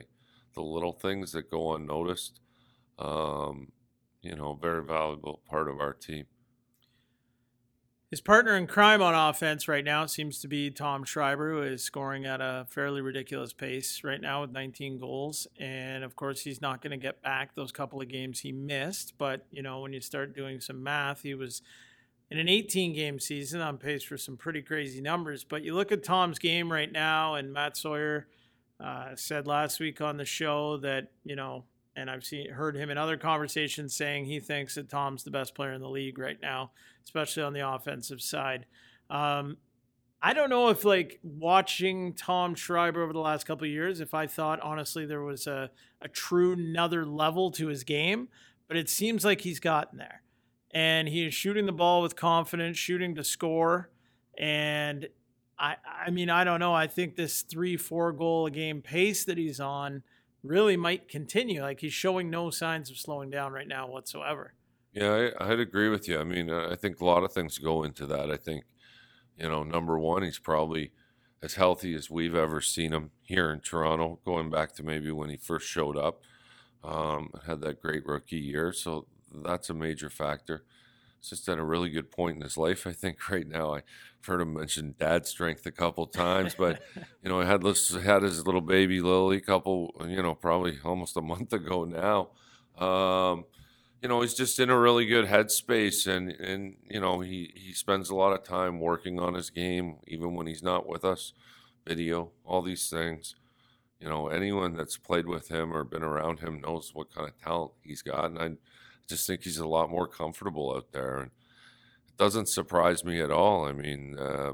the 0.56 0.62
little 0.62 0.94
things 0.94 1.32
that 1.34 1.52
go 1.52 1.76
unnoticed. 1.76 2.40
Um, 2.98 3.72
you 4.22 4.36
know, 4.36 4.58
very 4.62 4.84
valuable 4.84 5.42
part 5.50 5.70
of 5.70 5.80
our 5.80 5.94
team. 5.94 6.26
His 8.10 8.22
partner 8.22 8.58
in 8.58 8.66
crime 8.66 9.04
on 9.04 9.14
offense 9.14 9.68
right 9.68 9.84
now 9.84 10.08
seems 10.08 10.40
to 10.40 10.48
be 10.48 10.72
Tom 10.72 11.04
Schreiber, 11.04 11.52
who 11.52 11.62
is 11.62 11.84
scoring 11.84 12.26
at 12.26 12.42
a 12.42 12.66
fairly 12.68 13.02
ridiculous 13.02 13.54
pace 13.54 14.04
right 14.04 14.20
now 14.20 14.42
with 14.42 14.52
19 14.52 14.98
goals. 14.98 15.46
And 15.60 16.04
of 16.04 16.16
course, 16.16 16.42
he's 16.42 16.60
not 16.60 16.82
going 16.82 16.90
to 16.90 16.98
get 16.98 17.22
back 17.22 17.54
those 17.54 17.72
couple 17.72 18.02
of 18.02 18.08
games 18.08 18.40
he 18.40 18.52
missed. 18.52 19.14
But, 19.20 19.46
you 19.52 19.62
know, 19.62 19.82
when 19.82 19.94
you 19.94 20.02
start 20.02 20.36
doing 20.36 20.60
some 20.60 20.82
math, 20.82 21.22
he 21.22 21.36
was 21.36 21.62
in 22.32 22.40
an 22.40 22.50
18 22.50 22.94
game 22.94 23.20
season 23.20 23.62
on 23.62 23.78
pace 23.78 24.02
for 24.02 24.18
some 24.18 24.38
pretty 24.38 24.64
crazy 24.64 25.02
numbers. 25.02 25.44
But 25.44 25.64
you 25.64 25.76
look 25.76 25.92
at 25.92 26.04
Tom's 26.04 26.40
game 26.40 26.72
right 26.72 26.92
now, 26.92 27.36
and 27.36 27.54
Matt 27.54 27.78
Sawyer 27.78 28.26
uh, 28.84 29.10
said 29.14 29.46
last 29.46 29.80
week 29.80 30.02
on 30.02 30.18
the 30.18 30.26
show 30.26 30.78
that, 30.78 31.12
you 31.24 31.36
know, 31.36 31.66
and 32.00 32.10
I've 32.10 32.24
seen 32.24 32.50
heard 32.52 32.76
him 32.76 32.90
in 32.90 32.98
other 32.98 33.18
conversations 33.18 33.96
saying 33.96 34.26
he 34.26 34.40
thinks 34.40 34.76
that 34.76 34.90
Tom's 34.90 35.24
the 35.24 35.32
best 35.32 35.54
player 35.54 35.74
in 35.74 35.82
the 35.82 35.90
league 35.90 36.18
right 36.18 36.40
now, 36.42 36.72
especially 37.04 37.44
on 37.44 37.54
the 37.54 37.68
offensive 37.68 38.22
side. 38.22 38.66
Um, 39.10 39.58
I 40.22 40.34
don't 40.34 40.50
know 40.50 40.70
if 40.70 40.84
like 40.84 41.20
watching 41.24 42.14
Tom 42.14 42.56
Schreiber 42.56 43.04
over 43.04 43.14
the 43.14 43.20
last 43.20 43.46
couple 43.46 43.68
years, 43.68 44.00
if 44.00 44.14
I 44.14 44.28
thought 44.28 44.60
honestly 44.62 45.06
there 45.06 45.24
was 45.24 45.48
a, 45.48 45.72
a 46.02 46.08
true 46.08 46.54
another 46.54 47.06
level 47.06 47.52
to 47.52 47.68
his 47.68 47.84
game, 47.84 48.30
but 48.68 48.78
it 48.78 48.90
seems 48.90 49.24
like 49.24 49.42
he's 49.42 49.60
gotten 49.60 49.98
there 49.98 50.22
and 50.72 51.08
he 51.08 51.26
is 51.26 51.34
shooting 51.34 51.66
the 51.66 51.72
ball 51.72 52.02
with 52.02 52.16
confidence, 52.16 52.78
shooting 52.78 53.16
to 53.16 53.24
score. 53.24 53.90
And 54.38 55.08
I, 55.58 55.76
I 56.06 56.10
mean, 56.12 56.30
I 56.30 56.44
don't 56.44 56.60
know. 56.60 56.74
I 56.74 56.88
think 56.88 57.16
this 57.16 57.42
three, 57.42 57.78
four 57.78 58.12
goal 58.12 58.46
a 58.46 58.52
game 58.52 58.82
pace 58.82 59.26
that 59.26 59.38
he's 59.38 59.60
on 59.60 60.04
really 60.44 60.78
might 60.78 61.08
continue. 61.08 61.62
Like 61.62 61.80
he's 61.80 61.94
showing 61.94 62.30
no 62.30 62.50
signs 62.50 62.90
of 62.90 62.98
slowing 62.98 63.30
down 63.30 63.52
right 63.52 63.68
now 63.68 63.88
whatsoever. 63.88 64.54
Yeah, 64.94 65.30
I, 65.40 65.52
I'd 65.52 65.60
agree 65.60 65.90
with 65.90 66.08
you. 66.08 66.20
I 66.20 66.24
mean, 66.24 66.50
I 66.50 66.76
think 66.76 67.00
a 67.00 67.06
lot 67.06 67.24
of 67.24 67.32
things 67.32 67.58
go 67.58 67.84
into 67.84 68.06
that. 68.08 68.32
I 68.32 68.38
think, 68.38 68.64
you 69.38 69.48
know, 69.48 69.64
number 69.64 70.00
one, 70.00 70.24
he's 70.24 70.40
probably 70.40 70.92
as 71.42 71.56
healthy 71.56 71.94
as 71.96 72.10
we've 72.10 72.36
ever 72.36 72.60
seen 72.60 72.92
him 72.94 73.12
here 73.22 73.52
in 73.52 73.60
Toronto, 73.60 74.20
going 74.26 74.50
back 74.50 74.74
to 74.76 74.84
maybe 74.84 75.12
when 75.12 75.30
he 75.30 75.38
first 75.38 75.68
showed 75.68 75.98
up. 75.98 76.22
Um, 76.84 77.32
had 77.46 77.62
that 77.62 77.82
great 77.82 78.06
rookie 78.06 78.38
year. 78.38 78.72
So 78.72 79.06
that's 79.34 79.70
a 79.70 79.74
major 79.74 80.10
factor. 80.10 80.64
Just 81.22 81.50
at 81.50 81.58
a 81.58 81.64
really 81.64 81.90
good 81.90 82.12
point 82.12 82.38
in 82.38 82.42
his 82.42 82.58
life, 82.58 82.88
I 82.88 82.94
think, 82.94 83.30
right 83.30 83.48
now. 83.48 83.74
I've 83.74 83.84
heard 84.26 84.42
him 84.42 84.54
mention 84.54 84.96
dad 84.98 85.26
strength 85.26 85.66
a 85.66 85.72
couple 85.72 86.06
times, 86.08 86.56
but 86.56 86.82
you 87.24 87.30
know, 87.30 87.42
I 87.42 87.46
had 87.46 87.64
had 87.64 88.24
his 88.24 88.46
little 88.46 88.62
baby 88.62 89.02
Lily 89.02 89.38
a 89.38 89.42
couple, 89.42 89.96
you 90.08 90.22
know, 90.22 90.36
probably 90.36 90.80
almost 90.84 91.18
a 91.18 91.22
month 91.22 91.54
ago 91.54 91.86
now. 91.86 92.30
Um, 92.84 93.46
you 94.02 94.08
know, 94.08 94.22
he's 94.22 94.34
just 94.34 94.60
in 94.60 94.70
a 94.70 94.80
really 94.80 95.06
good 95.06 95.26
headspace, 95.26 96.08
and 96.08 96.32
and 96.32 96.78
you 96.90 97.00
know, 97.00 97.20
he 97.20 97.52
he 97.56 97.74
spends 97.74 98.10
a 98.10 98.16
lot 98.16 98.34
of 98.34 98.44
time 98.44 98.80
working 98.80 99.20
on 99.20 99.34
his 99.34 99.50
game, 99.50 99.98
even 100.08 100.36
when 100.36 100.48
he's 100.48 100.64
not 100.64 100.88
with 100.88 101.04
us. 101.04 101.34
Video, 101.86 102.32
all 102.46 102.62
these 102.62 102.90
things. 102.90 103.36
You 104.00 104.08
know, 104.08 104.28
anyone 104.28 104.76
that's 104.76 104.98
played 104.98 105.28
with 105.28 105.50
him 105.50 105.74
or 105.74 105.84
been 105.84 106.04
around 106.04 106.40
him 106.40 106.62
knows 106.62 106.92
what 106.94 107.14
kind 107.14 107.28
of 107.28 107.38
talent 107.42 107.72
he's 107.82 108.02
got, 108.02 108.26
and 108.26 108.40
I 108.40 108.52
just 109.10 109.28
think 109.28 109.44
he's 109.44 109.58
a 109.58 109.68
lot 109.68 109.90
more 109.90 110.08
comfortable 110.08 110.74
out 110.76 110.92
there, 110.92 111.18
and 111.18 111.32
it 112.08 112.18
doesn't 112.18 112.48
surprise 112.48 113.04
me 113.04 113.20
at 113.20 113.32
all. 113.32 113.66
I 113.66 113.74
mean, 113.74 114.18
uh, 114.18 114.54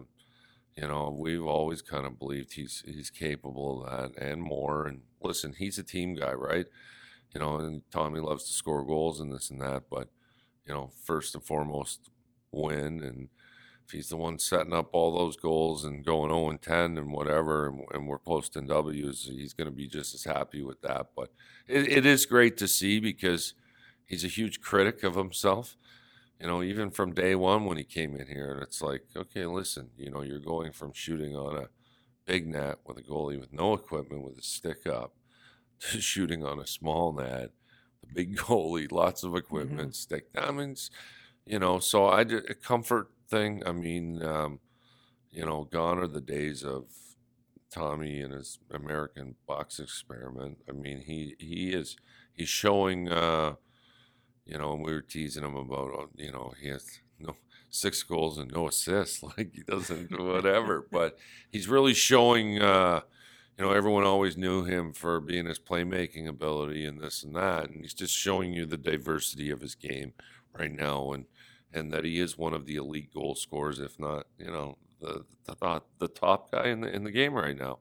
you 0.75 0.87
know, 0.87 1.15
we've 1.17 1.45
always 1.45 1.81
kind 1.81 2.05
of 2.05 2.17
believed 2.17 2.53
he's 2.53 2.83
he's 2.85 3.09
capable 3.09 3.85
of 3.85 4.13
that 4.15 4.21
and 4.21 4.41
more. 4.41 4.87
And 4.87 5.01
listen, 5.21 5.53
he's 5.57 5.77
a 5.77 5.83
team 5.83 6.15
guy, 6.15 6.33
right? 6.33 6.65
You 7.33 7.41
know, 7.41 7.57
and 7.57 7.81
Tommy 7.91 8.19
loves 8.21 8.45
to 8.45 8.53
score 8.53 8.85
goals 8.85 9.19
and 9.19 9.31
this 9.31 9.49
and 9.49 9.61
that, 9.61 9.83
but 9.89 10.07
you 10.65 10.73
know, 10.73 10.91
first 11.03 11.35
and 11.35 11.43
foremost, 11.43 12.09
win. 12.51 13.03
And 13.03 13.29
if 13.85 13.91
he's 13.91 14.09
the 14.09 14.17
one 14.17 14.39
setting 14.39 14.73
up 14.73 14.89
all 14.93 15.17
those 15.17 15.35
goals 15.35 15.83
and 15.85 16.03
going 16.03 16.31
0 16.31 16.49
and 16.49 16.61
10 16.61 16.97
and 16.97 17.11
whatever, 17.11 17.67
and, 17.67 17.81
and 17.93 18.07
we're 18.07 18.17
posting 18.17 18.67
W's, 18.67 19.25
he's 19.25 19.53
going 19.53 19.69
to 19.69 19.75
be 19.75 19.87
just 19.87 20.15
as 20.15 20.23
happy 20.23 20.63
with 20.63 20.81
that. 20.81 21.07
But 21.15 21.31
it, 21.67 21.89
it 21.89 22.05
is 22.05 22.25
great 22.25 22.57
to 22.57 22.67
see 22.67 22.99
because 22.99 23.53
he's 24.05 24.23
a 24.23 24.29
huge 24.29 24.61
critic 24.61 25.03
of 25.03 25.15
himself. 25.15 25.75
You 26.39 26.47
know, 26.47 26.61
even 26.61 26.91
from 26.91 27.13
day 27.13 27.33
one 27.35 27.65
when 27.65 27.77
he 27.77 27.83
came 27.83 28.15
in 28.15 28.27
here, 28.27 28.51
and 28.51 28.61
it's 28.61 28.81
like, 28.81 29.03
okay, 29.15 29.45
listen, 29.45 29.91
you 29.97 30.11
know, 30.11 30.21
you're 30.21 30.39
going 30.39 30.73
from 30.73 30.91
shooting 30.93 31.35
on 31.35 31.55
a 31.55 31.69
big 32.25 32.47
net 32.47 32.79
with 32.85 32.97
a 32.97 33.01
goalie 33.01 33.39
with 33.39 33.53
no 33.53 33.73
equipment 33.73 34.23
with 34.23 34.37
a 34.37 34.41
stick 34.41 34.85
up 34.85 35.13
to 35.79 36.01
shooting 36.01 36.43
on 36.43 36.59
a 36.59 36.67
small 36.67 37.13
net, 37.13 37.51
the 38.01 38.13
big 38.13 38.35
goalie, 38.37 38.91
lots 38.91 39.23
of 39.23 39.35
equipment, 39.35 39.79
mm-hmm. 39.79 39.91
stick. 39.91 40.27
I 40.37 40.51
mean, 40.51 40.75
you 41.45 41.59
know, 41.59 41.79
so 41.79 42.07
I 42.07 42.23
did 42.25 42.49
a 42.49 42.53
comfort 42.53 43.11
thing. 43.29 43.63
I 43.65 43.71
mean, 43.71 44.21
um, 44.21 44.59
you 45.31 45.45
know, 45.45 45.63
gone 45.63 45.99
are 45.99 46.07
the 46.07 46.21
days 46.21 46.63
of 46.63 46.85
Tommy 47.71 48.19
and 48.19 48.33
his 48.33 48.59
American 48.71 49.35
box 49.47 49.79
experiment. 49.79 50.57
I 50.67 50.73
mean, 50.73 51.01
he 51.01 51.35
he 51.39 51.69
is 51.69 51.95
he's 52.33 52.49
showing. 52.49 53.09
Uh, 53.09 53.55
you 54.45 54.57
know, 54.57 54.73
and 54.73 54.83
we 54.83 54.93
were 54.93 55.01
teasing 55.01 55.43
him 55.43 55.55
about, 55.55 55.91
uh, 55.99 56.05
you 56.15 56.31
know, 56.31 56.53
he 56.61 56.67
has 56.69 56.99
no 57.19 57.35
six 57.69 58.03
goals 58.03 58.37
and 58.37 58.51
no 58.51 58.67
assists, 58.67 59.23
like 59.37 59.53
he 59.53 59.63
doesn't 59.63 60.09
do 60.09 60.23
whatever. 60.23 60.87
but 60.91 61.17
he's 61.51 61.67
really 61.67 61.93
showing, 61.93 62.61
uh, 62.61 63.01
you 63.57 63.63
know, 63.63 63.71
everyone 63.71 64.03
always 64.03 64.37
knew 64.37 64.63
him 64.63 64.93
for 64.93 65.19
being 65.19 65.45
his 65.45 65.59
playmaking 65.59 66.27
ability 66.27 66.85
and 66.85 67.01
this 67.01 67.23
and 67.23 67.35
that, 67.35 67.69
and 67.69 67.81
he's 67.81 67.93
just 67.93 68.13
showing 68.13 68.53
you 68.53 68.65
the 68.65 68.77
diversity 68.77 69.49
of 69.49 69.61
his 69.61 69.75
game 69.75 70.13
right 70.57 70.71
now, 70.71 71.11
and 71.13 71.25
and 71.73 71.91
that 71.91 72.03
he 72.05 72.19
is 72.19 72.37
one 72.37 72.53
of 72.53 72.65
the 72.65 72.75
elite 72.75 73.13
goal 73.13 73.35
scorers, 73.35 73.79
if 73.79 73.99
not, 73.99 74.27
you 74.37 74.47
know, 74.47 74.77
the 74.99 75.25
the, 75.45 75.81
the 75.99 76.07
top 76.07 76.51
guy 76.51 76.67
in 76.67 76.81
the 76.81 76.93
in 76.93 77.03
the 77.03 77.11
game 77.11 77.33
right 77.33 77.57
now. 77.57 77.79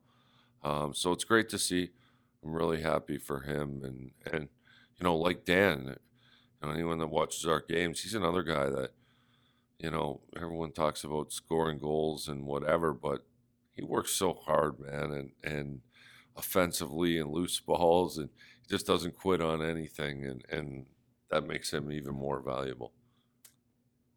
Um, 0.62 0.94
so 0.94 1.12
it's 1.12 1.24
great 1.24 1.48
to 1.50 1.58
see. 1.58 1.90
I'm 2.44 2.52
really 2.52 2.82
happy 2.82 3.18
for 3.18 3.40
him, 3.40 3.82
and 3.84 4.10
and 4.32 4.48
you 4.98 5.04
know, 5.04 5.16
like 5.16 5.44
Dan, 5.44 5.96
anyone 6.70 6.98
that 6.98 7.08
watches 7.08 7.46
our 7.46 7.60
games, 7.60 8.02
he's 8.02 8.14
another 8.14 8.42
guy 8.42 8.68
that, 8.68 8.90
you 9.78 9.90
know, 9.90 10.20
everyone 10.36 10.72
talks 10.72 11.04
about 11.04 11.32
scoring 11.32 11.78
goals 11.78 12.28
and 12.28 12.46
whatever, 12.46 12.92
but 12.92 13.24
he 13.72 13.82
works 13.82 14.12
so 14.12 14.34
hard, 14.34 14.78
man, 14.78 15.12
and 15.12 15.30
and 15.42 15.80
offensively 16.36 17.18
and 17.18 17.30
loose 17.30 17.60
balls, 17.66 18.18
and 18.18 18.30
he 18.62 18.68
just 18.68 18.86
doesn't 18.86 19.16
quit 19.16 19.40
on 19.40 19.62
anything, 19.62 20.24
and 20.24 20.44
and 20.50 20.86
that 21.30 21.46
makes 21.46 21.72
him 21.72 21.90
even 21.90 22.14
more 22.14 22.40
valuable. 22.40 22.92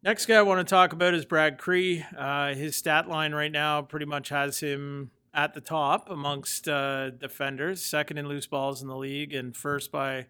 Next 0.02 0.26
guy 0.26 0.36
I 0.36 0.42
want 0.42 0.64
to 0.66 0.70
talk 0.70 0.92
about 0.92 1.14
is 1.14 1.24
Brad 1.24 1.58
Kri. 1.58 2.06
Uh, 2.16 2.54
his 2.54 2.76
stat 2.76 3.08
line 3.08 3.34
right 3.34 3.50
now 3.50 3.82
pretty 3.82 4.06
much 4.06 4.28
has 4.28 4.60
him 4.60 5.10
at 5.34 5.54
the 5.54 5.60
top 5.60 6.08
amongst 6.08 6.68
uh, 6.68 7.10
defenders, 7.10 7.82
second 7.82 8.16
in 8.16 8.28
loose 8.28 8.46
balls 8.46 8.80
in 8.80 8.86
the 8.86 8.96
league, 8.96 9.34
and 9.34 9.56
first 9.56 9.90
by 9.90 10.26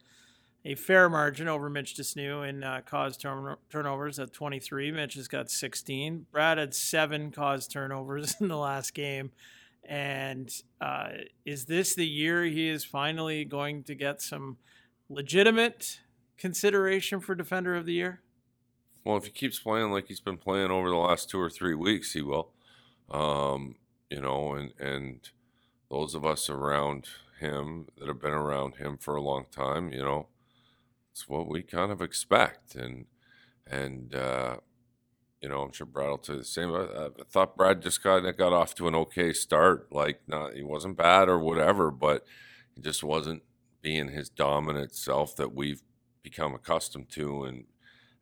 a 0.69 0.75
fair 0.75 1.09
margin 1.09 1.49
over 1.49 1.71
Mitch 1.71 1.95
de 1.95 2.03
Snoo 2.03 2.47
in 2.47 2.63
uh, 2.63 2.83
caused 2.85 3.23
turn- 3.23 3.57
turnovers 3.71 4.19
at 4.19 4.35
23. 4.35 4.93
Mitch 4.93 5.15
has 5.15 5.27
got 5.27 5.51
16. 5.51 6.27
Brad 6.31 6.59
had 6.59 6.75
seven 6.75 7.31
caused 7.31 7.73
turnovers 7.73 8.37
in 8.41 8.49
the 8.49 8.57
last 8.57 8.93
game. 8.93 9.31
And 9.83 10.53
uh, 10.79 11.09
is 11.47 11.65
this 11.65 11.95
the 11.95 12.07
year 12.07 12.45
he 12.45 12.69
is 12.69 12.85
finally 12.85 13.47
going 13.47 13.83
to 13.85 13.95
get 13.95 14.21
some 14.21 14.59
legitimate 15.09 16.01
consideration 16.37 17.21
for 17.21 17.35
Defender 17.35 17.75
of 17.75 17.87
the 17.87 17.95
Year? 17.95 18.21
Well, 19.05 19.17
if 19.17 19.25
he 19.25 19.31
keeps 19.31 19.59
playing 19.59 19.91
like 19.91 20.09
he's 20.09 20.21
been 20.21 20.37
playing 20.37 20.71
over 20.71 20.91
the 20.91 20.97
last 20.97 21.31
two 21.31 21.41
or 21.41 21.49
three 21.49 21.75
weeks, 21.75 22.13
he 22.13 22.21
will. 22.21 22.51
Um, 23.11 23.77
you 24.11 24.21
know, 24.21 24.53
and 24.53 24.75
and 24.79 25.31
those 25.91 26.15
of 26.15 26.27
us 26.27 26.51
around 26.51 27.09
him 27.41 27.87
that 27.97 28.09
have 28.09 28.21
been 28.21 28.35
around 28.35 28.77
him 28.77 28.99
for 28.99 29.17
a 29.17 29.23
long 29.23 29.47
time, 29.51 29.91
you 29.91 30.03
know, 30.03 30.27
it's 31.19 31.29
what 31.29 31.49
we 31.49 31.63
kind 31.63 31.91
of 31.91 32.01
expect, 32.01 32.77
and 32.77 33.07
and 33.67 34.15
uh, 34.15 34.59
you 35.43 35.49
know, 35.49 35.63
I'm 35.63 35.73
sure 35.73 35.87
Brad 35.87 36.11
will 36.11 36.19
tell 36.19 36.37
you 36.37 36.43
the 36.43 36.47
same. 36.47 36.73
I, 36.73 37.07
I 37.07 37.09
thought 37.29 37.57
Brad 37.57 37.83
just 37.83 38.03
kind 38.05 38.25
of 38.25 38.37
got 38.37 38.53
off 38.53 38.75
to 38.77 38.87
an 38.87 38.95
okay 38.95 39.33
start. 39.33 39.93
Like, 39.93 40.21
not 40.29 40.55
he 40.55 40.63
wasn't 40.63 40.97
bad 40.97 41.29
or 41.29 41.41
whatever, 41.41 41.91
but 41.91 42.25
he 42.75 42.83
just 42.83 43.03
wasn't 43.03 43.43
being 43.83 44.09
his 44.11 44.29
dominant 44.29 44.95
self 44.95 45.35
that 45.37 45.55
we've 45.55 45.83
become 46.23 46.55
accustomed 46.55 47.09
to 47.11 47.43
and 47.43 47.65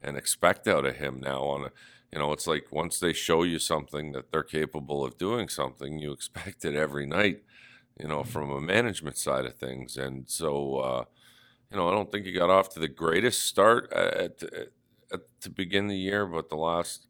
and 0.00 0.16
expect 0.16 0.66
out 0.66 0.86
of 0.86 0.96
him 0.96 1.20
now. 1.20 1.42
On 1.42 1.64
a, 1.66 1.70
you 2.10 2.18
know, 2.18 2.32
it's 2.32 2.46
like 2.46 2.72
once 2.72 2.98
they 2.98 3.12
show 3.12 3.42
you 3.42 3.58
something 3.58 4.12
that 4.12 4.32
they're 4.32 4.42
capable 4.42 5.04
of 5.04 5.18
doing 5.18 5.48
something, 5.50 5.98
you 5.98 6.12
expect 6.14 6.64
it 6.64 6.74
every 6.74 7.06
night. 7.06 7.42
You 8.00 8.08
know, 8.08 8.24
from 8.24 8.50
a 8.50 8.60
management 8.60 9.18
side 9.18 9.44
of 9.44 9.56
things, 9.56 9.98
and 9.98 10.30
so. 10.30 10.76
uh 10.78 11.04
you 11.70 11.76
know, 11.76 11.88
I 11.88 11.92
don't 11.92 12.10
think 12.12 12.26
he 12.26 12.32
got 12.32 12.50
off 12.50 12.68
to 12.74 12.80
the 12.80 12.88
greatest 12.88 13.44
start 13.44 13.92
at, 13.92 14.14
at, 14.14 14.42
at 15.12 15.20
to 15.40 15.50
begin 15.50 15.88
the 15.88 15.96
year, 15.96 16.24
but 16.26 16.48
the 16.48 16.56
last, 16.56 17.08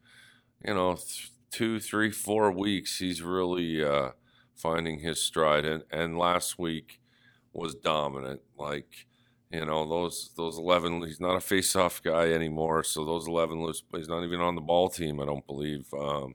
you 0.64 0.74
know, 0.74 0.94
th- 0.94 1.30
two, 1.50 1.78
three, 1.78 2.10
four 2.10 2.50
weeks, 2.50 2.98
he's 2.98 3.22
really 3.22 3.84
uh, 3.84 4.10
finding 4.54 5.00
his 5.00 5.20
stride. 5.20 5.64
And, 5.64 5.84
and 5.90 6.18
last 6.18 6.58
week 6.58 7.00
was 7.52 7.74
dominant. 7.74 8.40
Like, 8.58 9.06
you 9.50 9.64
know, 9.64 9.88
those 9.88 10.30
those 10.36 10.58
eleven. 10.58 11.02
He's 11.02 11.20
not 11.20 11.36
a 11.36 11.40
face-off 11.40 12.02
guy 12.02 12.32
anymore. 12.32 12.82
So 12.82 13.04
those 13.04 13.28
eleven 13.28 13.62
loose. 13.62 13.82
He's 13.94 14.08
not 14.08 14.24
even 14.24 14.40
on 14.40 14.54
the 14.54 14.60
ball 14.60 14.88
team. 14.88 15.20
I 15.20 15.26
don't 15.26 15.46
believe. 15.46 15.86
Um, 15.92 16.34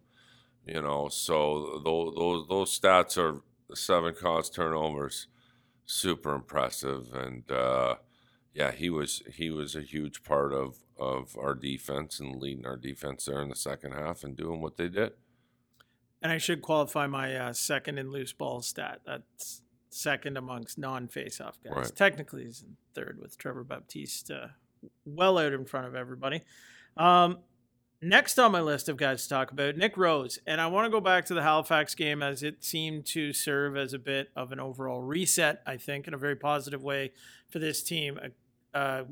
you 0.65 0.81
know, 0.81 1.09
so 1.09 1.81
those 1.83 2.15
those 2.15 2.47
those 2.47 2.79
stats 2.79 3.17
are 3.17 3.41
seven 3.75 4.13
caused 4.13 4.53
turnovers, 4.53 5.27
super 5.85 6.35
impressive, 6.35 7.07
and. 7.13 7.51
Uh, 7.51 7.95
yeah, 8.53 8.71
he 8.71 8.89
was 8.89 9.23
he 9.33 9.49
was 9.49 9.75
a 9.75 9.81
huge 9.81 10.23
part 10.23 10.53
of 10.53 10.83
of 10.97 11.37
our 11.37 11.55
defense 11.55 12.19
and 12.19 12.41
leading 12.41 12.65
our 12.65 12.77
defense 12.77 13.25
there 13.25 13.41
in 13.41 13.49
the 13.49 13.55
second 13.55 13.93
half 13.93 14.23
and 14.23 14.35
doing 14.35 14.61
what 14.61 14.77
they 14.77 14.87
did. 14.87 15.13
And 16.21 16.31
I 16.31 16.37
should 16.37 16.61
qualify 16.61 17.07
my 17.07 17.35
uh, 17.35 17.53
second 17.53 17.97
in 17.97 18.11
loose 18.11 18.33
ball 18.33 18.61
stat. 18.61 19.01
That's 19.05 19.63
second 19.89 20.37
amongst 20.37 20.77
non-face-off 20.77 21.57
guys. 21.63 21.73
Right. 21.75 21.95
Technically, 21.95 22.45
he's 22.45 22.61
in 22.61 22.77
third 22.93 23.17
with 23.19 23.37
Trevor 23.37 23.63
Baptiste, 23.63 24.29
uh, 24.29 24.47
well 25.05 25.37
out 25.39 25.53
in 25.53 25.65
front 25.65 25.87
of 25.87 25.95
everybody. 25.95 26.43
Um, 26.95 27.39
next 28.01 28.37
on 28.37 28.51
my 28.51 28.61
list 28.61 28.87
of 28.87 28.97
guys 28.97 29.23
to 29.23 29.29
talk 29.29 29.51
about, 29.51 29.77
Nick 29.77 29.97
Rose, 29.97 30.39
and 30.45 30.61
I 30.61 30.67
want 30.67 30.85
to 30.85 30.91
go 30.91 31.01
back 31.01 31.25
to 31.25 31.33
the 31.33 31.41
Halifax 31.41 31.95
game 31.95 32.21
as 32.21 32.43
it 32.43 32.63
seemed 32.63 33.05
to 33.07 33.33
serve 33.33 33.75
as 33.75 33.93
a 33.93 33.99
bit 33.99 34.29
of 34.35 34.51
an 34.51 34.59
overall 34.59 35.01
reset. 35.01 35.63
I 35.65 35.77
think 35.77 36.07
in 36.07 36.13
a 36.13 36.17
very 36.17 36.35
positive 36.35 36.83
way 36.83 37.11
for 37.49 37.59
this 37.59 37.81
team. 37.81 38.19
A, 38.21 38.29
uh, 38.73 39.03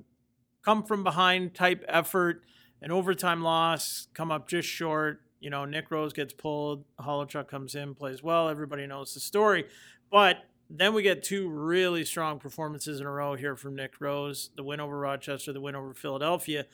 come 0.63 0.83
from 0.83 1.03
behind 1.03 1.53
type 1.53 1.83
effort, 1.87 2.43
an 2.81 2.91
overtime 2.91 3.41
loss, 3.41 4.07
come 4.13 4.31
up 4.31 4.47
just 4.47 4.67
short. 4.67 5.21
You 5.39 5.49
know, 5.49 5.65
Nick 5.65 5.89
Rose 5.89 6.13
gets 6.13 6.33
pulled, 6.33 6.83
Holochuk 6.99 7.47
comes 7.47 7.75
in, 7.75 7.95
plays 7.95 8.21
well. 8.21 8.49
Everybody 8.49 8.85
knows 8.87 9.13
the 9.13 9.19
story. 9.19 9.65
But 10.11 10.37
then 10.69 10.93
we 10.93 11.01
get 11.01 11.23
two 11.23 11.49
really 11.49 12.05
strong 12.05 12.39
performances 12.39 12.99
in 12.99 13.07
a 13.07 13.11
row 13.11 13.35
here 13.35 13.55
from 13.55 13.75
Nick 13.75 13.99
Rose 13.99 14.51
the 14.55 14.63
win 14.63 14.79
over 14.79 14.99
Rochester, 14.99 15.53
the 15.53 15.61
win 15.61 15.75
over 15.75 15.93
Philadelphia. 15.93 16.65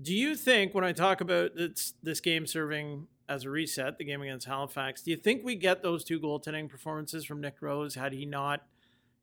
Do 0.00 0.14
you 0.14 0.34
think, 0.34 0.74
when 0.74 0.84
I 0.84 0.92
talk 0.92 1.20
about 1.20 1.54
this, 1.54 1.94
this 2.02 2.20
game 2.20 2.46
serving 2.46 3.06
as 3.28 3.44
a 3.44 3.50
reset, 3.50 3.98
the 3.98 4.04
game 4.04 4.22
against 4.22 4.46
Halifax, 4.46 5.02
do 5.02 5.10
you 5.10 5.16
think 5.16 5.44
we 5.44 5.54
get 5.54 5.82
those 5.82 6.04
two 6.04 6.20
goaltending 6.20 6.68
performances 6.68 7.24
from 7.24 7.40
Nick 7.40 7.56
Rose 7.60 7.94
had 7.94 8.12
he 8.12 8.26
not 8.26 8.62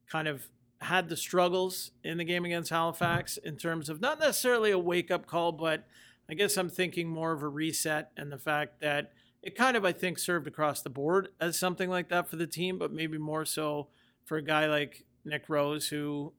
kind 0.07 0.27
of 0.27 0.47
had 0.83 1.09
the 1.09 1.17
struggles 1.17 1.91
in 2.03 2.17
the 2.17 2.23
game 2.23 2.45
against 2.45 2.69
Halifax 2.69 3.37
in 3.37 3.57
terms 3.57 3.89
of 3.89 4.01
not 4.01 4.19
necessarily 4.19 4.71
a 4.71 4.79
wake 4.79 5.11
up 5.11 5.25
call, 5.25 5.51
but 5.51 5.85
I 6.29 6.33
guess 6.33 6.57
I'm 6.57 6.69
thinking 6.69 7.07
more 7.07 7.31
of 7.31 7.43
a 7.43 7.47
reset 7.47 8.11
and 8.17 8.31
the 8.31 8.37
fact 8.37 8.81
that 8.81 9.11
it 9.41 9.55
kind 9.55 9.75
of, 9.75 9.83
I 9.83 9.91
think, 9.91 10.19
served 10.19 10.47
across 10.47 10.81
the 10.81 10.89
board 10.89 11.29
as 11.41 11.59
something 11.59 11.89
like 11.89 12.09
that 12.09 12.29
for 12.29 12.37
the 12.37 12.47
team, 12.47 12.77
but 12.77 12.93
maybe 12.93 13.17
more 13.17 13.43
so 13.43 13.89
for 14.23 14.37
a 14.37 14.41
guy 14.41 14.67
like 14.67 15.03
Nick 15.25 15.49
Rose 15.49 15.87
who 15.87 16.33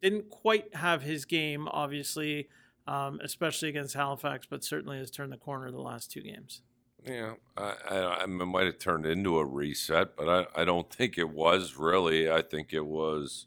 didn't 0.00 0.30
quite 0.30 0.74
have 0.74 1.02
his 1.02 1.24
game, 1.24 1.68
obviously, 1.68 2.48
um, 2.86 3.20
especially 3.22 3.68
against 3.68 3.94
Halifax, 3.94 4.46
but 4.48 4.64
certainly 4.64 4.98
has 4.98 5.10
turned 5.10 5.32
the 5.32 5.36
corner 5.36 5.70
the 5.70 5.80
last 5.80 6.10
two 6.10 6.22
games. 6.22 6.62
Yeah, 7.04 7.34
I, 7.56 7.74
I, 7.88 8.22
I 8.22 8.26
might 8.26 8.66
have 8.66 8.78
turned 8.78 9.04
into 9.04 9.38
a 9.38 9.44
reset, 9.44 10.16
but 10.16 10.28
I, 10.28 10.62
I 10.62 10.64
don't 10.64 10.90
think 10.90 11.18
it 11.18 11.28
was 11.28 11.76
really. 11.76 12.30
I 12.30 12.42
think 12.42 12.72
it 12.72 12.86
was 12.86 13.46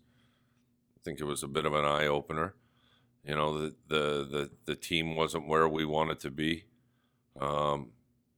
think 1.03 1.19
it 1.19 1.25
was 1.25 1.43
a 1.43 1.47
bit 1.47 1.65
of 1.65 1.73
an 1.73 1.85
eye 1.85 2.07
opener. 2.07 2.55
You 3.23 3.35
know, 3.35 3.57
the 3.57 3.75
the 3.87 4.27
the, 4.29 4.49
the 4.65 4.75
team 4.75 5.15
wasn't 5.15 5.47
where 5.47 5.67
we 5.67 5.85
wanted 5.85 6.19
to 6.21 6.31
be. 6.31 6.65
Um, 7.39 7.91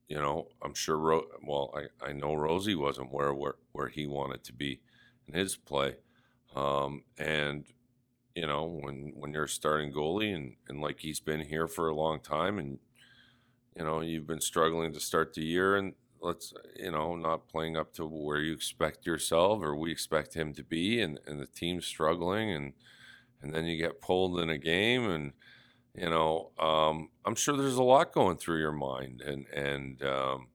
you 0.07 0.17
know, 0.17 0.49
I'm 0.61 0.73
sure. 0.73 0.97
Ro- 0.97 1.27
well, 1.45 1.73
I, 1.75 2.09
I 2.09 2.13
know 2.13 2.35
Rosie 2.35 2.75
wasn't 2.75 3.11
where 3.11 3.33
where 3.33 3.55
where 3.71 3.87
he 3.87 4.07
wanted 4.07 4.43
to 4.45 4.53
be 4.53 4.81
in 5.27 5.33
his 5.33 5.55
play, 5.55 5.95
um, 6.55 7.03
and 7.17 7.65
you 8.35 8.45
know 8.45 8.65
when 8.65 9.13
when 9.15 9.33
you're 9.33 9.47
starting 9.47 9.93
goalie 9.93 10.35
and 10.35 10.55
and 10.67 10.81
like 10.81 10.99
he's 10.99 11.19
been 11.19 11.41
here 11.41 11.67
for 11.67 11.87
a 11.87 11.95
long 11.95 12.19
time 12.19 12.59
and 12.59 12.79
you 13.77 13.83
know 13.83 14.01
you've 14.01 14.27
been 14.27 14.41
struggling 14.41 14.91
to 14.93 14.99
start 14.99 15.33
the 15.33 15.43
year 15.43 15.75
and 15.75 15.93
let's 16.23 16.53
you 16.75 16.91
know 16.91 17.15
not 17.15 17.47
playing 17.47 17.77
up 17.77 17.93
to 17.93 18.05
where 18.05 18.39
you 18.39 18.53
expect 18.53 19.05
yourself 19.05 19.61
or 19.61 19.75
we 19.75 19.91
expect 19.91 20.33
him 20.33 20.53
to 20.53 20.63
be 20.63 21.01
and, 21.01 21.19
and 21.27 21.39
the 21.39 21.45
team's 21.47 21.85
struggling 21.85 22.51
and 22.51 22.73
and 23.41 23.53
then 23.53 23.65
you 23.65 23.77
get 23.77 24.01
pulled 24.01 24.39
in 24.39 24.49
a 24.49 24.57
game 24.57 25.09
and 25.09 25.33
you 25.95 26.09
know 26.09 26.51
um, 26.59 27.09
i'm 27.25 27.35
sure 27.35 27.55
there's 27.57 27.75
a 27.75 27.83
lot 27.83 28.13
going 28.13 28.37
through 28.37 28.59
your 28.59 28.71
mind 28.71 29.21
and 29.21 29.45
and 29.49 30.03
um, 30.03 30.47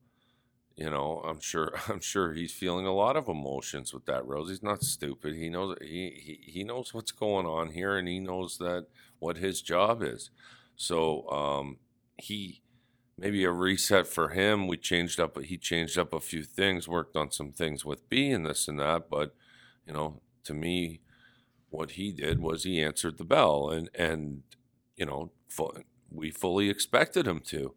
you 0.77 0.89
know 0.91 1.23
i'm 1.27 1.41
sure 1.41 1.73
i'm 1.89 2.01
sure 2.01 2.33
he's 2.33 2.53
feeling 2.53 2.87
a 2.87 2.95
lot 2.95 3.17
of 3.17 3.29
emotions 3.29 3.93
with 3.93 4.07
that 4.07 4.27
rose. 4.27 4.49
He's 4.49 4.63
not 4.63 4.83
stupid. 4.83 5.35
He 5.35 5.49
knows 5.49 5.77
he, 5.81 6.11
he 6.45 6.53
he 6.53 6.65
knows 6.65 6.95
what's 6.95 7.13
going 7.13 7.47
on 7.47 7.71
here 7.71 7.97
and 7.97 8.09
he 8.09 8.21
knows 8.21 8.59
that 8.59 8.87
what 9.19 9.37
his 9.39 9.63
job 9.63 10.03
is. 10.03 10.31
So 10.77 11.29
um, 11.31 11.79
he 12.17 12.63
maybe 13.19 13.45
a 13.45 13.51
reset 13.51 14.07
for 14.07 14.29
him. 14.29 14.69
We 14.69 14.77
changed 14.77 15.19
up, 15.19 15.39
he 15.43 15.59
changed 15.59 15.99
up 15.99 16.15
a 16.15 16.21
few 16.21 16.45
things, 16.45 16.89
worked 16.89 17.17
on 17.17 17.31
some 17.33 17.53
things 17.53 17.85
with 17.85 18.09
B 18.09 18.31
and 18.31 18.47
this 18.47 18.69
and 18.69 18.79
that. 18.79 19.11
But, 19.11 19.35
you 19.87 19.93
know, 19.93 20.21
to 20.45 20.55
me, 20.55 21.01
what 21.71 21.93
he 21.93 22.13
did 22.13 22.41
was 22.41 22.63
he 22.63 22.81
answered 22.81 23.19
the 23.19 23.25
bell 23.25 23.71
and, 23.71 23.91
and, 23.95 24.43
you 24.97 25.05
know, 25.05 25.33
we 26.11 26.31
fully 26.31 26.71
expected 26.71 27.27
him 27.27 27.41
to. 27.41 27.75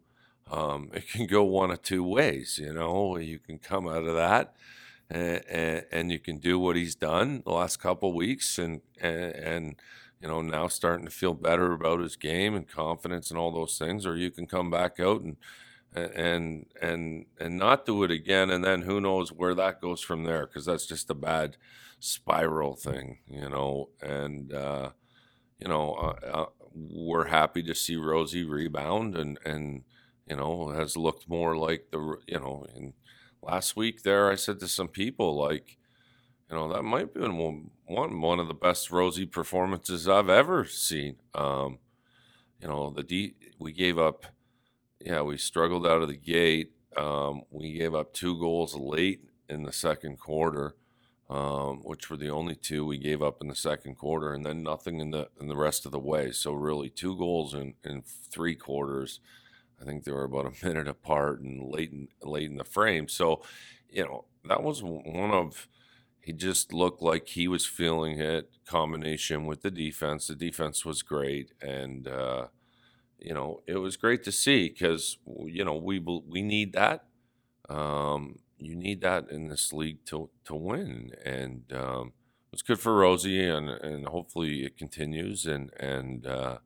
Um, 0.50 0.90
it 0.94 1.08
can 1.08 1.26
go 1.26 1.42
one 1.42 1.70
of 1.70 1.82
two 1.82 2.04
ways, 2.04 2.58
you 2.62 2.72
know, 2.72 3.16
you 3.16 3.38
can 3.38 3.58
come 3.58 3.88
out 3.88 4.04
of 4.04 4.14
that 4.14 4.54
and, 5.10 5.42
and, 5.48 5.84
and 5.90 6.12
you 6.12 6.18
can 6.18 6.38
do 6.38 6.58
what 6.58 6.76
he's 6.76 6.94
done 6.94 7.42
the 7.44 7.52
last 7.52 7.78
couple 7.78 8.12
weeks 8.12 8.58
and, 8.58 8.80
and, 9.00 9.34
and 9.34 9.76
you 10.22 10.28
know, 10.28 10.42
now 10.42 10.68
starting 10.68 11.06
to 11.06 11.12
feel 11.12 11.34
better 11.34 11.72
about 11.72 12.00
his 12.00 12.16
game 12.16 12.54
and 12.54 12.68
confidence 12.68 13.30
and 13.30 13.38
all 13.38 13.52
those 13.52 13.78
things, 13.78 14.06
or 14.06 14.16
you 14.16 14.30
can 14.30 14.46
come 14.46 14.70
back 14.70 15.00
out 15.00 15.22
and 15.22 15.36
and 15.94 16.66
and 16.80 17.26
and 17.40 17.58
not 17.58 17.86
do 17.86 18.02
it 18.04 18.10
again, 18.10 18.50
and 18.50 18.64
then 18.64 18.82
who 18.82 19.00
knows 19.00 19.32
where 19.32 19.54
that 19.54 19.80
goes 19.80 20.00
from 20.00 20.24
there? 20.24 20.46
Because 20.46 20.64
that's 20.66 20.86
just 20.86 21.10
a 21.10 21.14
bad 21.14 21.56
spiral 22.00 22.76
thing, 22.76 23.18
you 23.28 23.48
know. 23.48 23.90
And 24.00 24.52
uh, 24.54 24.90
you 25.58 25.68
know, 25.68 25.94
uh, 25.94 26.26
uh, 26.26 26.46
we're 26.74 27.26
happy 27.28 27.62
to 27.64 27.74
see 27.74 27.96
Rosie 27.96 28.44
rebound 28.44 29.16
and 29.16 29.38
and 29.44 29.84
you 30.28 30.36
know 30.36 30.68
has 30.70 30.96
looked 30.96 31.28
more 31.28 31.56
like 31.56 31.88
the 31.90 32.16
you 32.26 32.38
know. 32.40 32.66
And 32.74 32.94
last 33.42 33.76
week 33.76 34.02
there, 34.02 34.30
I 34.30 34.36
said 34.36 34.60
to 34.60 34.68
some 34.68 34.88
people 34.88 35.36
like 35.36 35.78
you 36.52 36.58
know 36.58 36.70
that 36.70 36.82
might 36.82 37.14
be 37.14 37.20
one 37.20 37.70
one 37.86 38.38
of 38.38 38.46
the 38.46 38.54
best 38.54 38.90
Rosie 38.90 39.24
performances 39.24 40.06
I've 40.06 40.28
ever 40.28 40.66
seen. 40.66 41.16
Um, 41.34 41.78
you 42.60 42.68
know 42.68 42.90
the 42.90 43.02
D 43.02 43.34
we 43.58 43.72
gave 43.72 43.98
up, 43.98 44.26
yeah, 45.00 45.22
we 45.22 45.38
struggled 45.38 45.86
out 45.86 46.02
of 46.02 46.08
the 46.08 46.16
gate. 46.16 46.72
Um, 46.94 47.42
we 47.50 47.72
gave 47.72 47.94
up 47.94 48.12
two 48.12 48.38
goals 48.38 48.74
late 48.74 49.24
in 49.48 49.62
the 49.62 49.72
second 49.72 50.18
quarter, 50.18 50.74
um, 51.30 51.78
which 51.84 52.10
were 52.10 52.18
the 52.18 52.28
only 52.28 52.54
two 52.54 52.84
we 52.84 52.98
gave 52.98 53.22
up 53.22 53.40
in 53.40 53.48
the 53.48 53.54
second 53.54 53.94
quarter, 53.96 54.34
and 54.34 54.44
then 54.44 54.62
nothing 54.62 55.00
in 55.00 55.10
the 55.10 55.30
in 55.40 55.48
the 55.48 55.56
rest 55.56 55.86
of 55.86 55.92
the 55.92 55.98
way. 55.98 56.32
So 56.32 56.52
really, 56.52 56.90
two 56.90 57.16
goals 57.16 57.54
in 57.54 57.74
in 57.82 58.02
three 58.02 58.56
quarters. 58.56 59.20
I 59.80 59.86
think 59.86 60.04
they 60.04 60.12
were 60.12 60.24
about 60.24 60.46
a 60.46 60.66
minute 60.66 60.86
apart 60.86 61.40
and 61.40 61.62
late 61.72 61.92
in 61.92 62.08
late 62.22 62.50
in 62.50 62.58
the 62.58 62.64
frame. 62.64 63.08
So, 63.08 63.42
you 63.88 64.04
know, 64.04 64.26
that 64.44 64.62
was 64.62 64.82
one 64.82 65.30
of 65.30 65.66
he 66.22 66.32
just 66.32 66.72
looked 66.72 67.02
like 67.02 67.28
he 67.28 67.48
was 67.48 67.66
feeling 67.66 68.20
it. 68.20 68.50
Combination 68.64 69.44
with 69.44 69.62
the 69.62 69.70
defense, 69.70 70.28
the 70.28 70.36
defense 70.36 70.84
was 70.84 71.02
great, 71.02 71.52
and 71.60 72.06
uh, 72.06 72.46
you 73.18 73.34
know 73.34 73.62
it 73.66 73.76
was 73.76 73.96
great 73.96 74.22
to 74.24 74.32
see 74.32 74.68
because 74.68 75.18
you 75.46 75.64
know 75.64 75.76
we 75.76 75.98
we 75.98 76.42
need 76.42 76.72
that. 76.74 77.04
Um, 77.68 78.38
you 78.58 78.76
need 78.76 79.00
that 79.00 79.30
in 79.30 79.48
this 79.48 79.72
league 79.72 80.04
to 80.06 80.30
to 80.44 80.54
win, 80.54 81.12
and 81.24 81.64
um, 81.72 82.12
it's 82.52 82.62
good 82.62 82.78
for 82.78 82.94
Rosie, 82.94 83.44
and 83.48 83.68
and 83.68 84.06
hopefully 84.06 84.64
it 84.64 84.78
continues. 84.78 85.44
And 85.46 85.72
and 85.80 86.26
uh, 86.26 86.58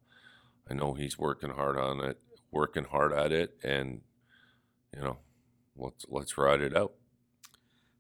I 0.71 0.75
know 0.75 0.95
he's 0.95 1.19
working 1.19 1.51
hard 1.51 1.79
on 1.79 2.01
it, 2.01 2.19
working 2.51 2.85
hard 2.85 3.12
at 3.12 3.33
it, 3.33 3.57
and 3.64 4.03
you 4.95 5.03
know, 5.03 5.19
let's 5.77 6.05
let's 6.09 6.37
ride 6.38 6.61
it 6.61 6.77
out. 6.77 6.92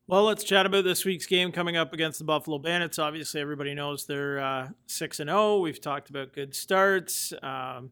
Well, 0.08 0.22
let's 0.22 0.44
chat 0.44 0.66
about 0.66 0.84
this 0.84 1.04
week's 1.04 1.26
game 1.26 1.50
coming 1.50 1.76
up 1.76 1.92
against 1.92 2.20
the 2.20 2.24
Buffalo 2.24 2.58
Bandits. 2.58 2.96
Obviously, 2.96 3.40
everybody 3.40 3.74
knows 3.74 4.06
they're 4.06 4.38
uh, 4.38 4.68
six 4.86 5.18
and 5.18 5.28
zero. 5.28 5.54
Oh. 5.54 5.60
We've 5.60 5.80
talked 5.80 6.10
about 6.10 6.32
good 6.32 6.54
starts. 6.54 7.32
Um, 7.42 7.90